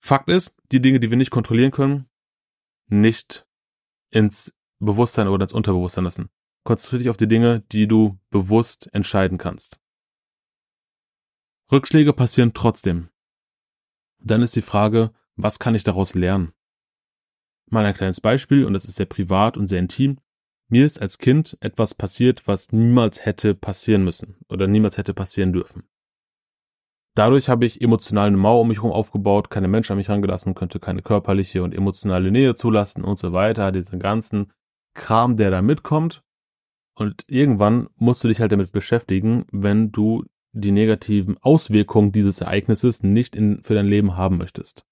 Fakt 0.00 0.28
ist, 0.30 0.56
die 0.72 0.82
Dinge, 0.82 0.98
die 0.98 1.10
wir 1.10 1.16
nicht 1.16 1.30
kontrollieren 1.30 1.70
können, 1.70 2.06
nicht 2.88 3.46
ins 4.10 4.52
Bewusstsein 4.80 5.28
oder 5.28 5.44
ins 5.44 5.52
Unterbewusstsein 5.52 6.02
lassen. 6.02 6.28
Konzentriere 6.66 6.98
dich 6.98 7.10
auf 7.10 7.16
die 7.16 7.28
Dinge, 7.28 7.60
die 7.70 7.86
du 7.86 8.18
bewusst 8.30 8.92
entscheiden 8.92 9.38
kannst. 9.38 9.78
Rückschläge 11.70 12.12
passieren 12.12 12.54
trotzdem. 12.54 13.08
Dann 14.18 14.42
ist 14.42 14.56
die 14.56 14.62
Frage, 14.62 15.12
was 15.36 15.60
kann 15.60 15.76
ich 15.76 15.84
daraus 15.84 16.14
lernen? 16.14 16.52
Mal 17.70 17.86
ein 17.86 17.94
kleines 17.94 18.20
Beispiel, 18.20 18.64
und 18.64 18.72
das 18.72 18.84
ist 18.84 18.96
sehr 18.96 19.06
privat 19.06 19.56
und 19.56 19.68
sehr 19.68 19.78
intim. 19.78 20.18
Mir 20.68 20.84
ist 20.84 21.00
als 21.00 21.18
Kind 21.18 21.56
etwas 21.60 21.94
passiert, 21.94 22.48
was 22.48 22.72
niemals 22.72 23.24
hätte 23.24 23.54
passieren 23.54 24.02
müssen 24.02 24.36
oder 24.48 24.66
niemals 24.66 24.98
hätte 24.98 25.14
passieren 25.14 25.52
dürfen. 25.52 25.88
Dadurch 27.14 27.48
habe 27.48 27.64
ich 27.64 27.80
emotional 27.80 28.26
eine 28.26 28.36
Mauer 28.36 28.62
um 28.62 28.68
mich 28.68 28.78
herum 28.78 28.90
aufgebaut, 28.90 29.50
keine 29.50 29.68
Menschen 29.68 29.92
an 29.92 29.98
mich 29.98 30.08
rangelassen, 30.08 30.56
könnte 30.56 30.80
keine 30.80 31.02
körperliche 31.02 31.62
und 31.62 31.72
emotionale 31.72 32.32
Nähe 32.32 32.56
zulassen 32.56 33.04
und 33.04 33.20
so 33.20 33.32
weiter, 33.32 33.70
diesen 33.70 34.00
ganzen 34.00 34.52
Kram, 34.94 35.36
der 35.36 35.52
da 35.52 35.62
mitkommt. 35.62 36.25
Und 36.96 37.24
irgendwann 37.28 37.88
musst 37.96 38.24
du 38.24 38.28
dich 38.28 38.40
halt 38.40 38.52
damit 38.52 38.72
beschäftigen, 38.72 39.44
wenn 39.52 39.92
du 39.92 40.24
die 40.52 40.72
negativen 40.72 41.36
Auswirkungen 41.42 42.10
dieses 42.10 42.40
Ereignisses 42.40 43.02
nicht 43.02 43.36
in, 43.36 43.62
für 43.62 43.74
dein 43.74 43.86
Leben 43.86 44.16
haben 44.16 44.38
möchtest. 44.38 44.86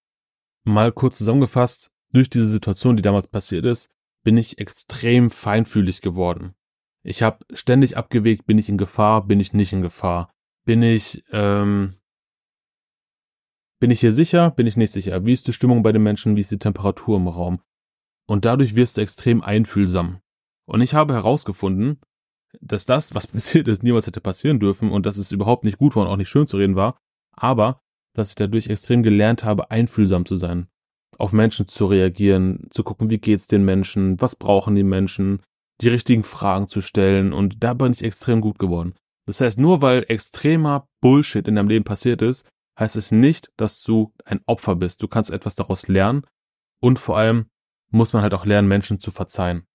Mal 0.64 0.92
kurz 0.92 1.16
zusammengefasst, 1.18 1.90
durch 2.12 2.28
diese 2.28 2.46
Situation, 2.46 2.96
die 2.96 3.02
damals 3.02 3.26
passiert 3.28 3.64
ist, 3.64 3.90
bin 4.22 4.36
ich 4.36 4.58
extrem 4.58 5.30
feinfühlig 5.30 6.02
geworden. 6.02 6.54
Ich 7.02 7.22
habe 7.22 7.44
ständig 7.52 7.96
abgewegt, 7.96 8.46
bin 8.46 8.58
ich 8.58 8.68
in 8.68 8.78
Gefahr, 8.78 9.26
bin 9.26 9.40
ich 9.40 9.54
nicht 9.54 9.72
in 9.72 9.82
Gefahr, 9.82 10.30
bin 10.64 10.82
ich, 10.82 11.24
ähm, 11.32 11.94
bin 13.80 13.90
ich 13.90 14.00
hier 14.00 14.12
sicher, 14.12 14.50
bin 14.50 14.66
ich 14.66 14.76
nicht 14.76 14.92
sicher, 14.92 15.24
wie 15.24 15.32
ist 15.32 15.48
die 15.48 15.52
Stimmung 15.52 15.82
bei 15.82 15.92
den 15.92 16.02
Menschen, 16.02 16.36
wie 16.36 16.40
ist 16.40 16.50
die 16.50 16.58
Temperatur 16.58 17.16
im 17.16 17.28
Raum. 17.28 17.60
Und 18.26 18.44
dadurch 18.44 18.74
wirst 18.74 18.96
du 18.96 19.00
extrem 19.00 19.42
einfühlsam. 19.42 20.20
Und 20.66 20.80
ich 20.80 20.94
habe 20.94 21.14
herausgefunden, 21.14 22.00
dass 22.60 22.86
das, 22.86 23.14
was 23.14 23.26
passiert 23.28 23.68
ist, 23.68 23.82
niemals 23.82 24.06
hätte 24.06 24.20
passieren 24.20 24.60
dürfen 24.60 24.90
und 24.90 25.06
dass 25.06 25.16
es 25.16 25.32
überhaupt 25.32 25.64
nicht 25.64 25.78
gut 25.78 25.96
war 25.96 26.04
und 26.04 26.08
auch 26.08 26.16
nicht 26.16 26.28
schön 26.28 26.46
zu 26.46 26.56
reden 26.56 26.76
war, 26.76 26.98
aber 27.32 27.80
dass 28.14 28.30
ich 28.30 28.36
dadurch 28.36 28.68
extrem 28.68 29.02
gelernt 29.02 29.44
habe, 29.44 29.70
einfühlsam 29.70 30.24
zu 30.24 30.36
sein, 30.36 30.68
auf 31.18 31.32
Menschen 31.32 31.66
zu 31.66 31.86
reagieren, 31.86 32.68
zu 32.70 32.84
gucken, 32.84 33.10
wie 33.10 33.18
geht's 33.18 33.48
den 33.48 33.64
Menschen, 33.64 34.20
was 34.20 34.36
brauchen 34.36 34.76
die 34.76 34.84
Menschen, 34.84 35.42
die 35.80 35.88
richtigen 35.88 36.22
Fragen 36.22 36.68
zu 36.68 36.80
stellen 36.80 37.32
und 37.32 37.62
da 37.62 37.74
bin 37.74 37.92
ich 37.92 38.04
extrem 38.04 38.40
gut 38.40 38.58
geworden. 38.58 38.94
Das 39.26 39.40
heißt, 39.40 39.58
nur 39.58 39.82
weil 39.82 40.04
extremer 40.08 40.86
Bullshit 41.00 41.48
in 41.48 41.56
deinem 41.56 41.68
Leben 41.68 41.84
passiert 41.84 42.22
ist, 42.22 42.46
heißt 42.78 42.96
es 42.96 43.10
nicht, 43.10 43.52
dass 43.56 43.82
du 43.82 44.12
ein 44.24 44.40
Opfer 44.46 44.76
bist. 44.76 45.02
Du 45.02 45.08
kannst 45.08 45.30
etwas 45.30 45.54
daraus 45.54 45.88
lernen 45.88 46.22
und 46.80 46.98
vor 46.98 47.16
allem 47.16 47.46
muss 47.90 48.12
man 48.12 48.22
halt 48.22 48.34
auch 48.34 48.44
lernen, 48.44 48.68
Menschen 48.68 49.00
zu 49.00 49.10
verzeihen. 49.10 49.66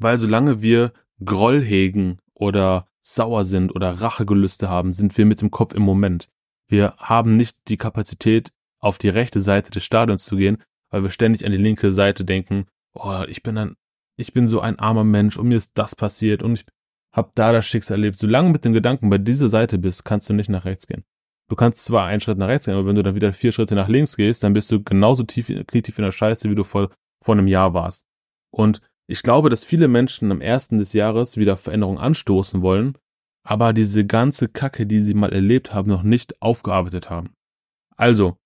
Weil 0.00 0.18
solange 0.18 0.62
wir 0.62 0.92
Groll 1.24 1.62
hegen 1.62 2.18
oder 2.34 2.86
sauer 3.02 3.44
sind 3.44 3.74
oder 3.74 3.90
Rachegelüste 4.00 4.68
haben, 4.68 4.92
sind 4.92 5.16
wir 5.16 5.26
mit 5.26 5.40
dem 5.40 5.50
Kopf 5.50 5.74
im 5.74 5.82
Moment. 5.82 6.28
Wir 6.66 6.94
haben 6.96 7.36
nicht 7.36 7.56
die 7.68 7.76
Kapazität, 7.76 8.52
auf 8.78 8.96
die 8.96 9.10
rechte 9.10 9.40
Seite 9.40 9.70
des 9.70 9.84
Stadions 9.84 10.24
zu 10.24 10.36
gehen, 10.36 10.58
weil 10.90 11.02
wir 11.02 11.10
ständig 11.10 11.44
an 11.44 11.52
die 11.52 11.58
linke 11.58 11.92
Seite 11.92 12.24
denken, 12.24 12.66
oh, 12.94 13.24
ich 13.28 13.42
bin 13.42 13.58
ein, 13.58 13.76
ich 14.16 14.32
bin 14.32 14.48
so 14.48 14.60
ein 14.60 14.78
armer 14.78 15.04
Mensch 15.04 15.36
und 15.36 15.48
mir 15.48 15.56
ist 15.56 15.72
das 15.74 15.94
passiert 15.94 16.42
und 16.42 16.54
ich 16.54 16.64
hab 17.12 17.34
da 17.34 17.52
das 17.52 17.66
Schicksal 17.66 17.98
erlebt. 17.98 18.16
Solange 18.16 18.50
mit 18.50 18.64
dem 18.64 18.72
Gedanken 18.72 19.10
bei 19.10 19.18
dieser 19.18 19.48
Seite 19.48 19.78
bist, 19.78 20.04
kannst 20.04 20.28
du 20.28 20.32
nicht 20.32 20.48
nach 20.48 20.64
rechts 20.64 20.86
gehen. 20.86 21.04
Du 21.48 21.56
kannst 21.56 21.84
zwar 21.84 22.06
einen 22.06 22.20
Schritt 22.20 22.38
nach 22.38 22.48
rechts 22.48 22.66
gehen, 22.66 22.74
aber 22.74 22.86
wenn 22.86 22.96
du 22.96 23.02
dann 23.02 23.16
wieder 23.16 23.32
vier 23.32 23.52
Schritte 23.52 23.74
nach 23.74 23.88
links 23.88 24.16
gehst, 24.16 24.44
dann 24.44 24.52
bist 24.52 24.70
du 24.70 24.82
genauso 24.82 25.24
tief, 25.24 25.48
knietief 25.66 25.98
in 25.98 26.04
der 26.04 26.12
Scheiße, 26.12 26.48
wie 26.48 26.54
du 26.54 26.64
vor, 26.64 26.90
vor 27.22 27.34
einem 27.34 27.48
Jahr 27.48 27.74
warst. 27.74 28.06
Und 28.50 28.80
ich 29.10 29.22
glaube, 29.24 29.50
dass 29.50 29.64
viele 29.64 29.88
Menschen 29.88 30.30
am 30.30 30.40
ersten 30.40 30.78
des 30.78 30.92
Jahres 30.92 31.36
wieder 31.36 31.56
Veränderungen 31.56 31.98
anstoßen 31.98 32.62
wollen, 32.62 32.96
aber 33.42 33.72
diese 33.72 34.06
ganze 34.06 34.48
Kacke, 34.48 34.86
die 34.86 35.00
sie 35.00 35.14
mal 35.14 35.32
erlebt 35.32 35.74
haben, 35.74 35.90
noch 35.90 36.04
nicht 36.04 36.40
aufgearbeitet 36.40 37.10
haben. 37.10 37.30
Also, 37.96 38.36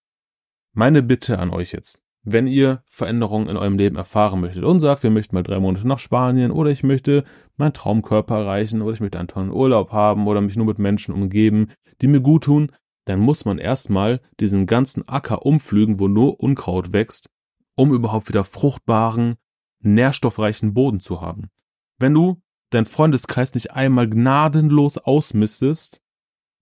meine 0.73 1.03
Bitte 1.03 1.39
an 1.39 1.51
euch 1.51 1.73
jetzt, 1.73 2.03
wenn 2.23 2.47
ihr 2.47 2.83
Veränderungen 2.87 3.49
in 3.49 3.59
eurem 3.59 3.77
Leben 3.77 3.97
erfahren 3.97 4.41
möchtet 4.41 4.65
und 4.65 4.81
sagt, 4.81 5.03
wir 5.03 5.11
möchten 5.11 5.37
mal 5.37 5.43
drei 5.43 5.61
Monate 5.61 5.87
nach 5.87 5.99
Spanien 5.99 6.51
oder 6.51 6.71
ich 6.71 6.83
möchte 6.83 7.25
meinen 7.57 7.75
Traumkörper 7.75 8.39
erreichen 8.39 8.81
oder 8.81 8.95
ich 8.95 9.01
möchte 9.01 9.19
einen 9.19 9.29
tollen 9.29 9.53
Urlaub 9.53 9.93
haben 9.93 10.27
oder 10.27 10.41
mich 10.41 10.57
nur 10.57 10.67
mit 10.67 10.79
Menschen 10.79 11.15
umgeben, 11.15 11.69
die 12.01 12.07
mir 12.07 12.21
gut 12.21 12.45
tun, 12.45 12.73
dann 13.05 13.21
muss 13.21 13.45
man 13.45 13.59
erstmal 13.59 14.23
diesen 14.41 14.65
ganzen 14.65 15.07
Acker 15.07 15.45
umpflügen, 15.45 15.99
wo 15.99 16.09
nur 16.09 16.41
Unkraut 16.41 16.95
wächst, 16.95 17.29
um 17.77 17.93
überhaupt 17.93 18.31
wieder 18.31 18.45
fruchtbaren, 18.45 19.37
nährstoffreichen 19.85 20.75
Boden 20.75 21.01
zu 21.01 21.21
haben. 21.21 21.51
Wenn 21.99 22.15
du 22.15 22.43
deinen 22.71 22.87
Freundeskreis 22.87 23.55
nicht 23.55 23.73
einmal 23.73 24.09
gnadenlos 24.09 24.99
ausmistest 24.99 26.03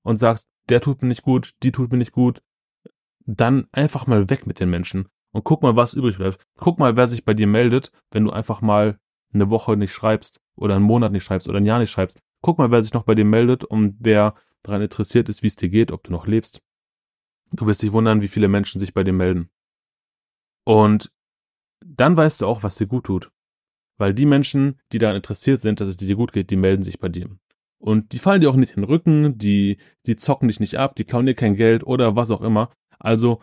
und 0.02 0.16
sagst, 0.16 0.48
der 0.68 0.80
tut 0.80 1.02
mir 1.02 1.08
nicht 1.08 1.22
gut, 1.22 1.54
die 1.62 1.72
tut 1.72 1.90
mir 1.90 1.98
nicht 1.98 2.12
gut, 2.12 2.42
dann 3.24 3.68
einfach 3.72 4.06
mal 4.06 4.30
weg 4.30 4.46
mit 4.46 4.61
den 4.61 4.70
Menschen 4.70 5.08
und 5.32 5.44
guck 5.44 5.62
mal, 5.62 5.76
was 5.76 5.94
übrig 5.94 6.18
bleibt. 6.18 6.44
Guck 6.56 6.78
mal, 6.78 6.96
wer 6.96 7.06
sich 7.08 7.24
bei 7.24 7.35
dir 7.35 7.46
meldet, 7.46 7.90
wenn 8.11 8.24
du 8.24 8.30
einfach 8.30 8.61
mal 8.61 8.98
eine 9.32 9.50
Woche 9.50 9.76
nicht 9.76 9.92
schreibst 9.92 10.40
oder 10.56 10.76
einen 10.76 10.85
Monat 10.85 11.12
nicht 11.12 11.24
schreibst 11.24 11.48
oder 11.48 11.58
ein 11.58 11.66
Jahr 11.66 11.78
nicht 11.78 11.90
schreibst. 11.90 12.20
Guck 12.42 12.58
mal, 12.58 12.70
wer 12.70 12.82
sich 12.82 12.92
noch 12.92 13.04
bei 13.04 13.14
dir 13.14 13.24
meldet 13.24 13.64
und 13.64 13.96
wer 14.00 14.35
daran 14.62 14.82
interessiert 14.82 15.28
ist, 15.28 15.42
wie 15.42 15.46
es 15.46 15.56
dir 15.56 15.68
geht, 15.68 15.92
ob 15.92 16.04
du 16.04 16.12
noch 16.12 16.26
lebst. 16.26 16.61
Du 17.52 17.66
wirst 17.66 17.82
dich 17.82 17.92
wundern, 17.92 18.20
wie 18.20 18.28
viele 18.28 18.48
Menschen 18.48 18.80
sich 18.80 18.94
bei 18.94 19.04
dir 19.04 19.12
melden. 19.12 19.50
Und 20.64 21.12
dann 21.87 22.16
weißt 22.16 22.40
du 22.40 22.47
auch, 22.47 22.62
was 22.62 22.77
dir 22.77 22.87
gut 22.87 23.05
tut. 23.05 23.31
Weil 23.99 24.14
die 24.14 24.27
Menschen, 24.27 24.81
die 24.92 24.99
daran 24.99 25.16
interessiert 25.16 25.61
sind, 25.61 25.81
dass 25.81 25.88
es 25.88 25.97
dir 25.97 26.16
gut 26.16 26.33
geht, 26.33 26.51
die 26.51 26.57
melden 26.57 26.83
sich 26.83 26.99
bei 26.99 27.09
dir. 27.09 27.29
Und 27.79 28.12
die 28.12 28.18
fallen 28.18 28.40
dir 28.40 28.51
auch 28.51 28.57
nicht 28.57 28.77
in 28.77 28.83
den 28.83 28.88
Rücken, 28.88 29.38
die, 29.38 29.79
die 30.07 30.16
zocken 30.16 30.49
dich 30.49 30.61
nicht 30.61 30.77
ab, 30.77 30.95
die 30.95 31.05
klauen 31.05 31.27
dir 31.27 31.35
kein 31.35 31.57
Geld 31.57 31.85
oder 31.85 32.14
was 32.16 32.31
auch 32.31 32.40
immer. 32.40 32.71
Also 32.99 33.40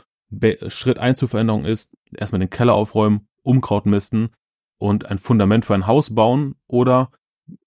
Schritt 0.67 0.99
eins 0.99 1.19
zur 1.19 1.30
Veränderung 1.30 1.65
ist, 1.65 1.95
erstmal 2.15 2.39
den 2.39 2.49
Keller 2.49 2.73
aufräumen, 2.73 3.28
Unkraut 3.43 3.86
misten 3.86 4.30
und 4.78 5.06
ein 5.08 5.17
Fundament 5.17 5.65
für 5.65 5.73
ein 5.73 5.88
Haus 5.88 6.13
bauen 6.13 6.56
oder 6.67 7.12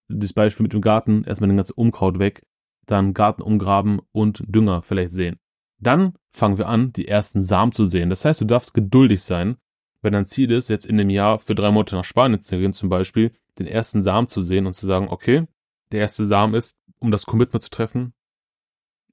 das 0.08 0.32
Beispiel 0.32 0.64
mit 0.64 0.72
dem 0.72 0.80
Garten, 0.80 1.24
erstmal 1.24 1.48
den 1.48 1.56
ganzen 1.56 1.74
Unkraut 1.74 2.18
weg, 2.18 2.42
dann 2.86 3.14
Garten 3.14 3.42
umgraben 3.42 4.00
und 4.12 4.42
Dünger 4.46 4.82
vielleicht 4.82 5.12
sehen. 5.12 5.38
Dann 5.78 6.14
fangen 6.30 6.58
wir 6.58 6.68
an, 6.68 6.92
die 6.92 7.08
ersten 7.08 7.42
Samen 7.42 7.72
zu 7.72 7.84
sehen. 7.84 8.10
Das 8.10 8.24
heißt, 8.24 8.40
du 8.40 8.44
darfst 8.44 8.74
geduldig 8.74 9.22
sein, 9.22 9.56
wenn 10.02 10.12
dein 10.12 10.26
Ziel 10.26 10.50
ist, 10.50 10.68
jetzt 10.68 10.84
in 10.84 10.98
dem 10.98 11.10
Jahr 11.10 11.38
für 11.38 11.54
drei 11.54 11.70
Monate 11.70 11.94
nach 11.94 12.04
Spanien 12.04 12.40
zu 12.40 12.58
gehen, 12.58 12.72
zum 12.72 12.88
Beispiel, 12.88 13.32
den 13.58 13.66
ersten 13.66 14.02
Samen 14.02 14.28
zu 14.28 14.42
sehen 14.42 14.66
und 14.66 14.74
zu 14.74 14.86
sagen, 14.86 15.08
okay, 15.08 15.46
der 15.92 16.00
erste 16.00 16.26
Samen 16.26 16.54
ist, 16.54 16.78
um 16.98 17.10
das 17.10 17.26
Commitment 17.26 17.62
zu 17.62 17.70
treffen. 17.70 18.12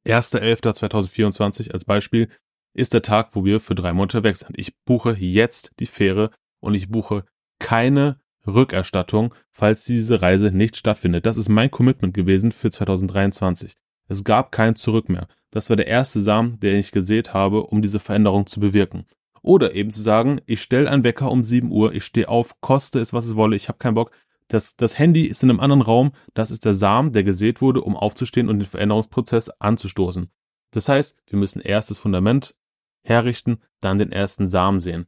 1.11.2024 0.06 1.71
als 1.71 1.86
Beispiel 1.86 2.30
ist 2.73 2.93
der 2.93 3.02
Tag, 3.02 3.36
wo 3.36 3.45
wir 3.45 3.60
für 3.60 3.75
drei 3.75 3.93
Monate 3.93 4.23
weg 4.23 4.36
sind. 4.36 4.58
Ich 4.58 4.78
buche 4.86 5.15
jetzt 5.17 5.73
die 5.80 5.86
Fähre 5.86 6.32
und 6.60 6.73
ich 6.73 6.89
buche 6.89 7.25
keine 7.60 8.19
Rückerstattung, 8.47 9.34
falls 9.52 9.84
diese 9.84 10.21
Reise 10.21 10.52
nicht 10.52 10.78
stattfindet. 10.78 11.25
Das 11.25 11.38
ist 11.38 11.49
mein 11.49 11.71
Commitment 11.71 12.13
gewesen 12.13 12.52
für 12.52 12.71
2023. 12.71 13.73
Es 14.08 14.23
gab 14.23 14.52
kein 14.52 14.75
Zurück 14.75 15.10
mehr. 15.10 15.28
Das 15.52 15.69
war 15.69 15.75
der 15.75 15.88
erste 15.88 16.19
Samen, 16.19 16.60
den 16.60 16.75
ich 16.75 16.91
gesät 16.91 17.34
habe, 17.34 17.63
um 17.63 17.82
diese 17.82 17.99
Veränderung 17.99 18.47
zu 18.47 18.60
bewirken. 18.60 19.06
Oder 19.41 19.73
eben 19.75 19.91
zu 19.91 20.02
sagen, 20.02 20.41
ich 20.45 20.62
stelle 20.62 20.89
einen 20.89 21.04
Wecker 21.04 21.32
um 21.32 21.43
7 21.43 21.71
Uhr, 21.71 21.93
ich 21.93 22.04
stehe 22.04 22.28
auf, 22.28 22.60
koste 22.62 22.99
es, 22.99 23.13
was 23.13 23.25
es 23.25 23.36
wolle, 23.36 23.56
ich 23.56 23.67
habe 23.67 23.78
keinen 23.80 23.95
Bock. 23.95 24.12
Das, 24.47 24.75
das 24.75 24.97
Handy 24.97 25.25
ist 25.25 25.43
in 25.43 25.49
einem 25.49 25.60
anderen 25.60 25.82
Raum, 25.82 26.12
das 26.34 26.52
ist 26.52 26.65
der 26.65 26.73
Samen, 26.73 27.12
der 27.12 27.23
gesät 27.23 27.62
wurde, 27.62 27.82
um 27.82 27.95
aufzustehen 27.95 28.49
und 28.49 28.60
den 28.60 28.65
Veränderungsprozess 28.65 29.49
anzustoßen. 29.49 30.30
Das 30.71 30.89
heißt, 30.89 31.17
wir 31.28 31.39
müssen 31.39 31.62
erst 31.62 31.91
das 31.91 31.97
Fundament 31.97 32.56
herrichten, 33.04 33.60
dann 33.80 33.99
den 33.99 34.12
ersten 34.12 34.47
Samen 34.47 34.80
sehen. 34.80 35.08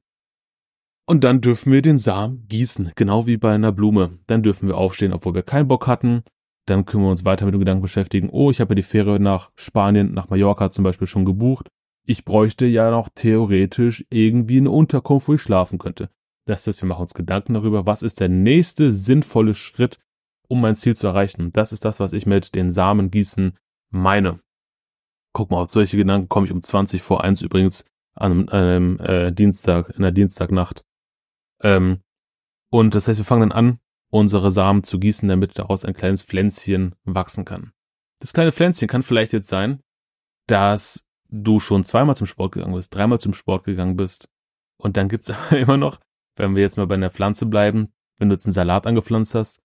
Und 1.05 1.23
dann 1.23 1.41
dürfen 1.41 1.73
wir 1.73 1.81
den 1.81 1.97
Samen 1.97 2.45
gießen, 2.47 2.91
genau 2.95 3.27
wie 3.27 3.37
bei 3.37 3.53
einer 3.53 3.71
Blume. 3.71 4.19
Dann 4.27 4.43
dürfen 4.43 4.67
wir 4.67 4.77
aufstehen, 4.77 5.13
obwohl 5.13 5.33
wir 5.33 5.43
keinen 5.43 5.67
Bock 5.67 5.87
hatten. 5.87 6.23
Dann 6.67 6.85
können 6.85 7.03
wir 7.03 7.09
uns 7.09 7.25
weiter 7.25 7.45
mit 7.45 7.53
dem 7.53 7.59
Gedanken 7.59 7.81
beschäftigen, 7.81 8.29
oh, 8.29 8.51
ich 8.51 8.61
habe 8.61 8.71
ja 8.71 8.75
die 8.75 8.83
Fähre 8.83 9.19
nach 9.19 9.51
Spanien, 9.55 10.13
nach 10.13 10.29
Mallorca 10.29 10.69
zum 10.69 10.83
Beispiel 10.83 11.07
schon 11.07 11.25
gebucht. 11.25 11.69
Ich 12.11 12.25
bräuchte 12.25 12.65
ja 12.65 12.91
noch 12.91 13.07
theoretisch 13.07 14.05
irgendwie 14.09 14.57
eine 14.57 14.69
Unterkunft, 14.69 15.29
wo 15.29 15.35
ich 15.35 15.41
schlafen 15.41 15.79
könnte. 15.79 16.09
Das 16.45 16.67
heißt, 16.67 16.81
wir 16.81 16.87
machen 16.89 17.03
uns 17.03 17.13
Gedanken 17.13 17.53
darüber, 17.53 17.85
was 17.85 18.03
ist 18.03 18.19
der 18.19 18.27
nächste 18.27 18.91
sinnvolle 18.91 19.53
Schritt, 19.53 19.97
um 20.49 20.59
mein 20.59 20.75
Ziel 20.75 20.93
zu 20.93 21.07
erreichen. 21.07 21.53
Das 21.53 21.71
ist 21.71 21.85
das, 21.85 22.01
was 22.01 22.11
ich 22.11 22.25
mit 22.25 22.53
den 22.53 22.73
Samen 22.73 23.11
gießen 23.11 23.57
meine. 23.91 24.41
Guck 25.31 25.51
mal, 25.51 25.61
auf 25.61 25.71
solche 25.71 25.95
Gedanken 25.95 26.27
komme 26.27 26.47
ich 26.47 26.51
um 26.51 26.61
20 26.61 27.01
vor 27.01 27.23
1 27.23 27.43
übrigens 27.43 27.85
an 28.13 28.49
einem 28.49 28.99
äh, 28.99 29.31
Dienstag, 29.31 29.91
in 29.95 30.01
der 30.01 30.11
Dienstagnacht. 30.11 30.83
Ähm, 31.61 32.01
und 32.69 32.93
das 32.93 33.07
heißt, 33.07 33.19
wir 33.19 33.25
fangen 33.25 33.51
dann 33.51 33.57
an, 33.57 33.79
unsere 34.09 34.51
Samen 34.51 34.83
zu 34.83 34.99
gießen, 34.99 35.29
damit 35.29 35.57
daraus 35.57 35.85
ein 35.85 35.93
kleines 35.93 36.23
Pflänzchen 36.23 36.93
wachsen 37.05 37.45
kann. 37.45 37.71
Das 38.19 38.33
kleine 38.33 38.51
Pflänzchen 38.51 38.89
kann 38.89 39.01
vielleicht 39.01 39.31
jetzt 39.31 39.47
sein, 39.47 39.79
dass 40.47 41.07
du 41.31 41.59
schon 41.59 41.83
zweimal 41.83 42.15
zum 42.15 42.27
Sport 42.27 42.53
gegangen 42.53 42.75
bist, 42.75 42.93
dreimal 42.93 43.19
zum 43.19 43.33
Sport 43.33 43.63
gegangen 43.63 43.95
bist. 43.95 44.29
Und 44.77 44.97
dann 44.97 45.09
gibt's 45.09 45.31
immer 45.51 45.77
noch, 45.77 45.99
wenn 46.35 46.55
wir 46.55 46.61
jetzt 46.61 46.77
mal 46.77 46.87
bei 46.87 46.95
einer 46.95 47.11
Pflanze 47.11 47.45
bleiben, 47.45 47.89
wenn 48.17 48.29
du 48.29 48.35
jetzt 48.35 48.45
einen 48.45 48.53
Salat 48.53 48.85
angepflanzt 48.85 49.35
hast, 49.35 49.61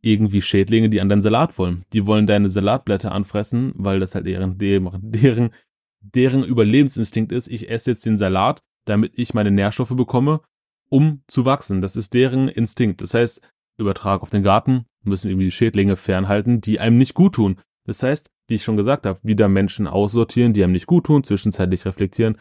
irgendwie 0.00 0.40
Schädlinge, 0.40 0.88
die 0.88 1.00
an 1.00 1.08
deinen 1.08 1.22
Salat 1.22 1.58
wollen. 1.58 1.84
Die 1.92 2.06
wollen 2.06 2.26
deine 2.26 2.48
Salatblätter 2.48 3.12
anfressen, 3.12 3.72
weil 3.74 3.98
das 3.98 4.14
halt 4.14 4.26
deren, 4.26 4.56
deren, 4.58 5.52
deren 6.00 6.44
Überlebensinstinkt 6.44 7.32
ist. 7.32 7.48
Ich 7.48 7.68
esse 7.68 7.90
jetzt 7.90 8.06
den 8.06 8.16
Salat, 8.16 8.60
damit 8.84 9.18
ich 9.18 9.34
meine 9.34 9.50
Nährstoffe 9.50 9.94
bekomme, 9.96 10.40
um 10.88 11.22
zu 11.26 11.44
wachsen. 11.44 11.80
Das 11.80 11.96
ist 11.96 12.14
deren 12.14 12.48
Instinkt. 12.48 13.02
Das 13.02 13.14
heißt, 13.14 13.40
Übertrag 13.76 14.22
auf 14.22 14.30
den 14.30 14.42
Garten, 14.42 14.86
müssen 15.02 15.28
irgendwie 15.28 15.46
die 15.46 15.52
Schädlinge 15.52 15.96
fernhalten, 15.96 16.60
die 16.60 16.80
einem 16.80 16.98
nicht 16.98 17.14
gut 17.14 17.34
tun. 17.34 17.60
Das 17.84 18.02
heißt, 18.02 18.30
wie 18.48 18.54
ich 18.54 18.64
schon 18.64 18.76
gesagt 18.76 19.06
habe, 19.06 19.20
wieder 19.22 19.48
Menschen 19.48 19.86
aussortieren, 19.86 20.52
die 20.52 20.64
einem 20.64 20.72
nicht 20.72 20.86
gut 20.86 21.06
tun, 21.06 21.22
zwischenzeitlich 21.22 21.84
reflektieren, 21.84 22.38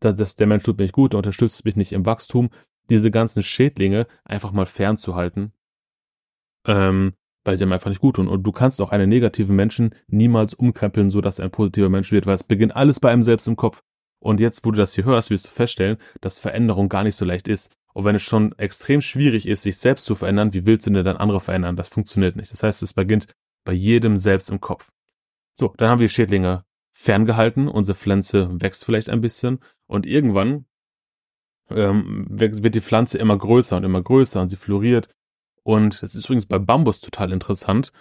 dass 0.00 0.36
der 0.36 0.46
Mensch 0.46 0.64
tut 0.64 0.78
mir 0.78 0.84
nicht 0.84 0.94
gut, 0.94 1.14
unterstützt 1.14 1.64
mich 1.64 1.76
nicht 1.76 1.92
im 1.92 2.06
Wachstum, 2.06 2.50
diese 2.88 3.10
ganzen 3.10 3.42
Schädlinge 3.42 4.06
einfach 4.24 4.52
mal 4.52 4.66
fernzuhalten 4.66 5.52
ähm, 6.66 7.14
weil 7.44 7.56
sie 7.56 7.64
ihm 7.64 7.72
einfach 7.72 7.90
nicht 7.90 8.00
gut 8.00 8.16
tun. 8.16 8.28
Und 8.28 8.42
du 8.42 8.52
kannst 8.52 8.80
auch 8.82 8.90
einen 8.90 9.08
negativen 9.08 9.56
Menschen 9.56 9.94
niemals 10.08 10.54
umkrempeln, 10.54 11.10
so 11.10 11.20
dass 11.20 11.38
er 11.38 11.46
ein 11.46 11.50
positiver 11.50 11.88
Mensch 11.88 12.12
wird, 12.12 12.26
weil 12.26 12.34
es 12.34 12.44
beginnt 12.44 12.76
alles 12.76 13.00
bei 13.00 13.10
einem 13.10 13.22
selbst 13.22 13.48
im 13.48 13.56
Kopf. 13.56 13.80
Und 14.22 14.40
jetzt, 14.40 14.64
wo 14.64 14.70
du 14.70 14.76
das 14.76 14.94
hier 14.94 15.04
hörst, 15.04 15.30
wirst 15.30 15.46
du 15.46 15.50
feststellen, 15.50 15.96
dass 16.20 16.38
Veränderung 16.38 16.90
gar 16.90 17.02
nicht 17.02 17.16
so 17.16 17.24
leicht 17.24 17.48
ist. 17.48 17.72
Und 17.94 18.04
wenn 18.04 18.14
es 18.14 18.22
schon 18.22 18.52
extrem 18.58 19.00
schwierig 19.00 19.48
ist, 19.48 19.62
sich 19.62 19.78
selbst 19.78 20.04
zu 20.04 20.14
verändern, 20.14 20.52
wie 20.52 20.66
willst 20.66 20.86
du 20.86 20.90
denn 20.90 21.04
dann 21.04 21.16
andere 21.16 21.40
verändern? 21.40 21.76
Das 21.76 21.88
funktioniert 21.88 22.36
nicht. 22.36 22.52
Das 22.52 22.62
heißt, 22.62 22.82
es 22.82 22.92
beginnt 22.92 23.28
bei 23.64 23.72
jedem 23.72 24.18
selbst 24.18 24.50
im 24.50 24.60
Kopf. 24.60 24.90
So, 25.54 25.74
dann 25.76 25.90
haben 25.90 26.00
wir 26.00 26.08
Schädlinge 26.08 26.64
ferngehalten, 26.92 27.68
unsere 27.68 27.96
Pflanze 27.96 28.48
wächst 28.60 28.84
vielleicht 28.84 29.10
ein 29.10 29.20
bisschen 29.20 29.60
und 29.86 30.06
irgendwann 30.06 30.66
ähm, 31.70 32.26
wird 32.28 32.74
die 32.74 32.80
Pflanze 32.80 33.18
immer 33.18 33.38
größer 33.38 33.76
und 33.76 33.84
immer 33.84 34.02
größer 34.02 34.40
und 34.40 34.48
sie 34.48 34.56
floriert 34.56 35.08
und 35.62 36.02
das 36.02 36.14
ist 36.14 36.24
übrigens 36.26 36.46
bei 36.46 36.58
Bambus 36.58 37.00
total 37.00 37.32
interessant. 37.32 37.92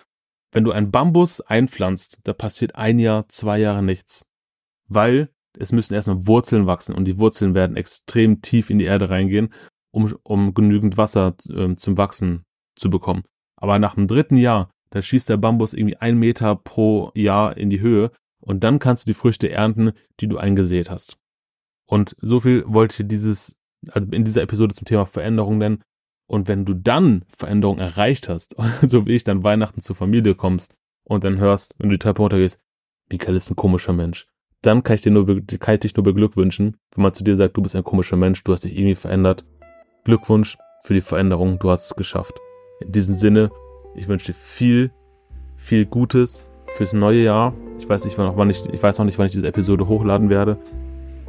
Wenn 0.51 0.63
du 0.63 0.71
einen 0.71 0.91
Bambus 0.91 1.41
einpflanzt, 1.41 2.19
da 2.23 2.33
passiert 2.33 2.75
ein 2.75 2.99
Jahr, 2.99 3.27
zwei 3.29 3.59
Jahre 3.59 3.83
nichts. 3.83 4.25
Weil 4.87 5.29
es 5.57 5.71
müssen 5.71 5.93
erstmal 5.93 6.25
Wurzeln 6.25 6.65
wachsen 6.65 6.95
und 6.95 7.05
die 7.05 7.19
Wurzeln 7.19 7.53
werden 7.53 7.77
extrem 7.77 8.41
tief 8.41 8.69
in 8.69 8.79
die 8.79 8.85
Erde 8.85 9.09
reingehen, 9.09 9.53
um, 9.91 10.15
um 10.23 10.53
genügend 10.53 10.97
Wasser 10.97 11.35
äh, 11.49 11.75
zum 11.75 11.97
Wachsen 11.97 12.45
zu 12.75 12.89
bekommen. 12.89 13.23
Aber 13.55 13.77
nach 13.77 13.95
dem 13.95 14.07
dritten 14.07 14.37
Jahr, 14.37 14.71
da 14.91 15.01
schießt 15.01 15.29
der 15.29 15.37
Bambus 15.37 15.73
irgendwie 15.73 15.97
ein 15.97 16.17
Meter 16.17 16.55
pro 16.55 17.11
Jahr 17.15 17.57
in 17.57 17.69
die 17.69 17.81
Höhe 17.81 18.11
und 18.39 18.63
dann 18.63 18.79
kannst 18.79 19.05
du 19.05 19.11
die 19.11 19.15
Früchte 19.15 19.49
ernten, 19.49 19.91
die 20.19 20.27
du 20.27 20.37
eingesät 20.37 20.89
hast. 20.89 21.17
Und 21.85 22.15
so 22.21 22.39
viel 22.39 22.63
wollte 22.67 23.01
ich 23.01 23.07
dieses, 23.07 23.55
also 23.89 24.07
in 24.11 24.23
dieser 24.23 24.41
Episode 24.41 24.75
zum 24.75 24.85
Thema 24.85 25.05
Veränderung 25.05 25.57
nennen. 25.57 25.83
Und 26.27 26.47
wenn 26.47 26.65
du 26.65 26.75
dann 26.75 27.25
Veränderung 27.35 27.79
erreicht 27.79 28.29
hast, 28.29 28.55
so 28.87 29.05
wie 29.05 29.15
ich 29.15 29.23
dann 29.23 29.43
Weihnachten 29.43 29.81
zur 29.81 29.95
Familie 29.95 30.35
kommst 30.35 30.75
und 31.03 31.23
dann 31.23 31.37
hörst, 31.37 31.75
wenn 31.79 31.89
du 31.89 31.95
die 31.95 31.99
Treppe 31.99 32.21
runtergehst, 32.21 32.59
Michael 33.11 33.35
ist 33.35 33.49
ein 33.49 33.55
komischer 33.55 33.93
Mensch, 33.93 34.27
dann 34.61 34.83
kann 34.83 34.95
ich 34.95 35.01
dir 35.01 35.11
nur, 35.11 35.25
kann 35.25 35.75
ich 35.75 35.79
dich 35.79 35.95
nur 35.95 36.03
beglückwünschen, 36.03 36.77
wenn 36.93 37.03
man 37.03 37.13
zu 37.13 37.23
dir 37.23 37.35
sagt, 37.35 37.57
du 37.57 37.61
bist 37.61 37.75
ein 37.75 37.83
komischer 37.83 38.17
Mensch, 38.17 38.43
du 38.43 38.51
hast 38.51 38.63
dich 38.63 38.77
irgendwie 38.77 38.95
verändert. 38.95 39.45
Glückwunsch 40.03 40.57
für 40.83 40.93
die 40.93 41.01
Veränderung, 41.01 41.59
du 41.59 41.71
hast 41.71 41.85
es 41.85 41.95
geschafft. 41.95 42.39
In 42.81 42.91
diesem 42.91 43.15
Sinne, 43.15 43.51
ich 43.95 44.07
wünsche 44.07 44.27
dir 44.27 44.33
viel, 44.33 44.91
viel 45.55 45.85
Gutes 45.85 46.45
fürs 46.67 46.93
neue 46.93 47.23
Jahr. 47.23 47.53
Ich 47.79 47.87
weiß 47.87 48.05
nicht, 48.05 48.17
wann 48.17 48.49
ich, 48.49 48.63
ich 48.71 48.81
weiß 48.81 48.97
noch 48.97 49.05
nicht, 49.05 49.17
wann 49.17 49.27
ich 49.27 49.33
diese 49.33 49.47
Episode 49.47 49.87
hochladen 49.87 50.29
werde. 50.29 50.57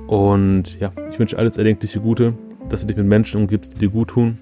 Und 0.07 0.79
ja, 0.81 0.91
ich 1.11 1.19
wünsche 1.19 1.39
alles 1.39 1.57
erdenkliche 1.57 2.01
Gute, 2.01 2.35
dass 2.69 2.81
du 2.81 2.89
dich 2.89 2.97
mit 2.97 3.07
Menschen 3.07 3.41
umgibst, 3.41 3.75
die 3.75 3.79
dir 3.79 3.91
gut 3.91 4.09
tun, 4.09 4.39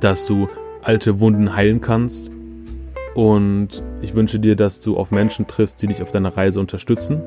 dass 0.00 0.26
du 0.26 0.48
alte 0.82 1.20
Wunden 1.20 1.54
heilen 1.54 1.80
kannst. 1.80 2.30
Und 3.14 3.82
ich 4.00 4.14
wünsche 4.14 4.38
dir, 4.38 4.56
dass 4.56 4.80
du 4.80 4.96
auf 4.96 5.10
Menschen 5.10 5.46
triffst, 5.46 5.82
die 5.82 5.88
dich 5.88 6.02
auf 6.02 6.12
deiner 6.12 6.36
Reise 6.36 6.60
unterstützen. 6.60 7.22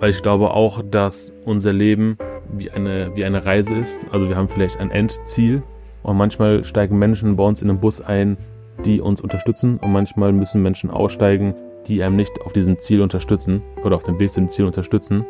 Weil 0.00 0.10
ich 0.10 0.22
glaube 0.22 0.52
auch, 0.52 0.82
dass 0.82 1.32
unser 1.44 1.72
Leben 1.72 2.18
wie 2.52 2.70
eine, 2.70 3.12
wie 3.14 3.24
eine 3.24 3.44
Reise 3.44 3.74
ist. 3.74 4.06
Also 4.10 4.28
wir 4.28 4.36
haben 4.36 4.48
vielleicht 4.48 4.78
ein 4.78 4.90
Endziel. 4.90 5.62
Und 6.02 6.16
manchmal 6.16 6.64
steigen 6.64 6.98
Menschen 6.98 7.36
bei 7.36 7.44
uns 7.44 7.62
in 7.62 7.68
den 7.68 7.80
Bus 7.80 8.00
ein, 8.00 8.36
die 8.84 9.00
uns 9.00 9.20
unterstützen. 9.20 9.78
Und 9.78 9.92
manchmal 9.92 10.32
müssen 10.32 10.62
Menschen 10.62 10.90
aussteigen, 10.90 11.54
die 11.86 12.02
einem 12.02 12.16
nicht 12.16 12.40
auf 12.42 12.52
diesem 12.52 12.78
Ziel 12.78 13.00
unterstützen 13.00 13.62
oder 13.84 13.96
auf 13.96 14.02
dem 14.02 14.18
Weg 14.18 14.32
zu 14.32 14.40
dem 14.40 14.48
Ziel 14.48 14.64
unterstützen. 14.64 15.26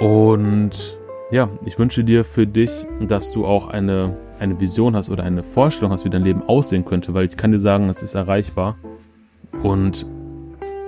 Und 0.00 0.98
ja, 1.30 1.48
ich 1.64 1.78
wünsche 1.78 2.04
dir 2.04 2.24
für 2.24 2.46
dich, 2.46 2.70
dass 3.00 3.32
du 3.32 3.46
auch 3.46 3.68
eine 3.68 4.16
eine 4.38 4.58
Vision 4.60 4.96
hast 4.96 5.10
oder 5.10 5.24
eine 5.24 5.42
Vorstellung 5.42 5.92
hast, 5.92 6.04
wie 6.04 6.10
dein 6.10 6.22
Leben 6.22 6.42
aussehen 6.42 6.84
könnte, 6.84 7.14
weil 7.14 7.26
ich 7.26 7.36
kann 7.36 7.52
dir 7.52 7.58
sagen, 7.58 7.88
es 7.88 8.02
ist 8.02 8.14
erreichbar. 8.14 8.76
Und 9.62 10.06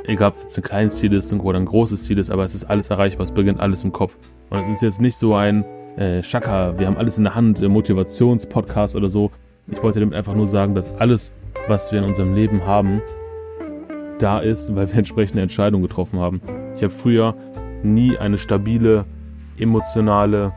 egal, 0.05 0.29
ob 0.29 0.35
es 0.35 0.43
jetzt 0.43 0.59
ein 0.59 0.63
kleines 0.63 0.97
Ziel 0.97 1.13
ist 1.13 1.33
oder 1.33 1.59
ein 1.59 1.67
großes 1.67 2.05
Ziel 2.05 2.19
ist, 2.19 2.31
aber 2.31 2.45
es 2.45 2.55
ist 2.55 2.65
alles 2.65 2.91
erreichbar, 2.91 3.25
es 3.25 3.33
beginnt 3.33 3.61
alles 3.61 3.85
im 3.85 3.93
Kopf. 3.93 4.17
Und 4.51 4.61
es 4.61 4.69
ist 4.69 4.83
jetzt 4.83 5.01
nicht 5.01 5.17
so 5.17 5.35
ein 5.35 5.65
äh, 5.97 6.23
Schaka, 6.23 6.79
wir 6.79 6.87
haben 6.87 6.97
alles 6.97 7.19
in 7.19 7.25
der 7.25 7.35
Hand, 7.35 7.63
äh, 7.63 7.69
Motivationspodcast 7.69 8.97
oder 8.97 9.09
so. 9.09 9.31
Ich 9.71 9.83
wollte 9.83 10.01
damit 10.01 10.15
einfach 10.15 10.35
nur 10.35 10.47
sagen, 10.47 10.75
dass 10.75 10.95
alles, 10.97 11.33
was 11.67 11.93
wir 11.93 11.99
in 11.99 12.05
unserem 12.05 12.35
Leben 12.35 12.65
haben, 12.65 13.03
da 14.19 14.39
ist, 14.39 14.75
weil 14.75 14.89
wir 14.89 14.97
entsprechende 14.99 15.43
Entscheidungen 15.43 15.83
getroffen 15.83 16.19
haben. 16.19 16.41
Ich 16.75 16.83
habe 16.83 16.93
früher 16.93 17.35
nie 17.83 18.17
eine 18.19 18.39
stabile, 18.39 19.05
emotionale, 19.59 20.53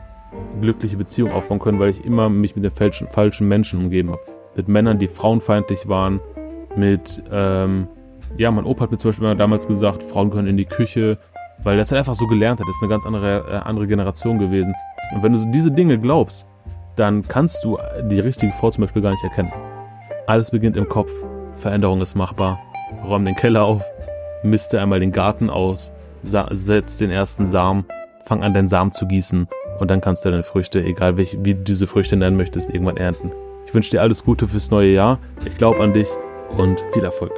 glückliche 0.60 0.96
Beziehung 0.96 1.32
aufbauen 1.32 1.58
können, 1.58 1.78
weil 1.78 1.90
ich 1.90 2.04
immer 2.04 2.28
mich 2.28 2.56
mit 2.56 2.64
den 2.64 2.70
falschen, 2.70 3.08
falschen 3.08 3.48
Menschen 3.48 3.80
umgeben 3.80 4.10
habe. 4.10 4.20
Mit 4.56 4.68
Männern, 4.68 4.98
die 4.98 5.08
frauenfeindlich 5.08 5.88
waren, 5.88 6.20
mit, 6.76 7.22
ähm, 7.30 7.88
ja, 8.38 8.50
mein 8.50 8.64
Opa 8.64 8.84
hat 8.84 8.90
mir 8.90 8.98
zum 8.98 9.10
Beispiel 9.10 9.34
damals 9.34 9.66
gesagt, 9.66 10.02
Frauen 10.02 10.30
können 10.30 10.48
in 10.48 10.56
die 10.56 10.64
Küche, 10.64 11.18
weil 11.62 11.76
er 11.76 11.82
es 11.82 11.90
halt 11.90 11.98
einfach 11.98 12.14
so 12.14 12.26
gelernt 12.26 12.60
hat. 12.60 12.66
Das 12.66 12.76
ist 12.76 12.82
eine 12.82 12.90
ganz 12.90 13.06
andere, 13.06 13.44
äh, 13.50 13.56
andere 13.68 13.86
Generation 13.86 14.38
gewesen. 14.38 14.74
Und 15.14 15.22
wenn 15.22 15.32
du 15.32 15.38
so 15.38 15.50
diese 15.50 15.70
Dinge 15.70 15.98
glaubst, 15.98 16.46
dann 16.96 17.22
kannst 17.22 17.64
du 17.64 17.78
die 18.04 18.20
richtige 18.20 18.52
Frau 18.52 18.70
zum 18.70 18.82
Beispiel 18.82 19.02
gar 19.02 19.10
nicht 19.10 19.24
erkennen. 19.24 19.52
Alles 20.26 20.50
beginnt 20.50 20.76
im 20.76 20.88
Kopf. 20.88 21.10
Veränderung 21.54 22.00
ist 22.00 22.14
machbar. 22.14 22.60
Räum 23.04 23.24
den 23.24 23.36
Keller 23.36 23.64
auf, 23.64 23.82
miste 24.42 24.80
einmal 24.80 25.00
den 25.00 25.12
Garten 25.12 25.50
aus, 25.50 25.92
setz 26.22 26.96
den 26.98 27.10
ersten 27.10 27.46
Samen, 27.46 27.84
fang 28.24 28.42
an, 28.42 28.54
deinen 28.54 28.68
Samen 28.68 28.92
zu 28.92 29.06
gießen 29.06 29.48
und 29.78 29.90
dann 29.90 30.00
kannst 30.00 30.24
du 30.24 30.30
deine 30.30 30.42
Früchte, 30.42 30.82
egal 30.82 31.16
wie, 31.16 31.28
wie 31.42 31.54
du 31.54 31.62
diese 31.62 31.86
Früchte 31.86 32.16
nennen 32.16 32.36
möchtest, 32.36 32.70
irgendwann 32.70 32.96
ernten. 32.96 33.32
Ich 33.66 33.74
wünsche 33.74 33.90
dir 33.90 34.02
alles 34.02 34.24
Gute 34.24 34.46
fürs 34.46 34.70
neue 34.70 34.92
Jahr. 34.92 35.18
Ich 35.46 35.56
glaube 35.56 35.80
an 35.80 35.92
dich 35.92 36.08
und 36.56 36.82
viel 36.92 37.04
Erfolg. 37.04 37.32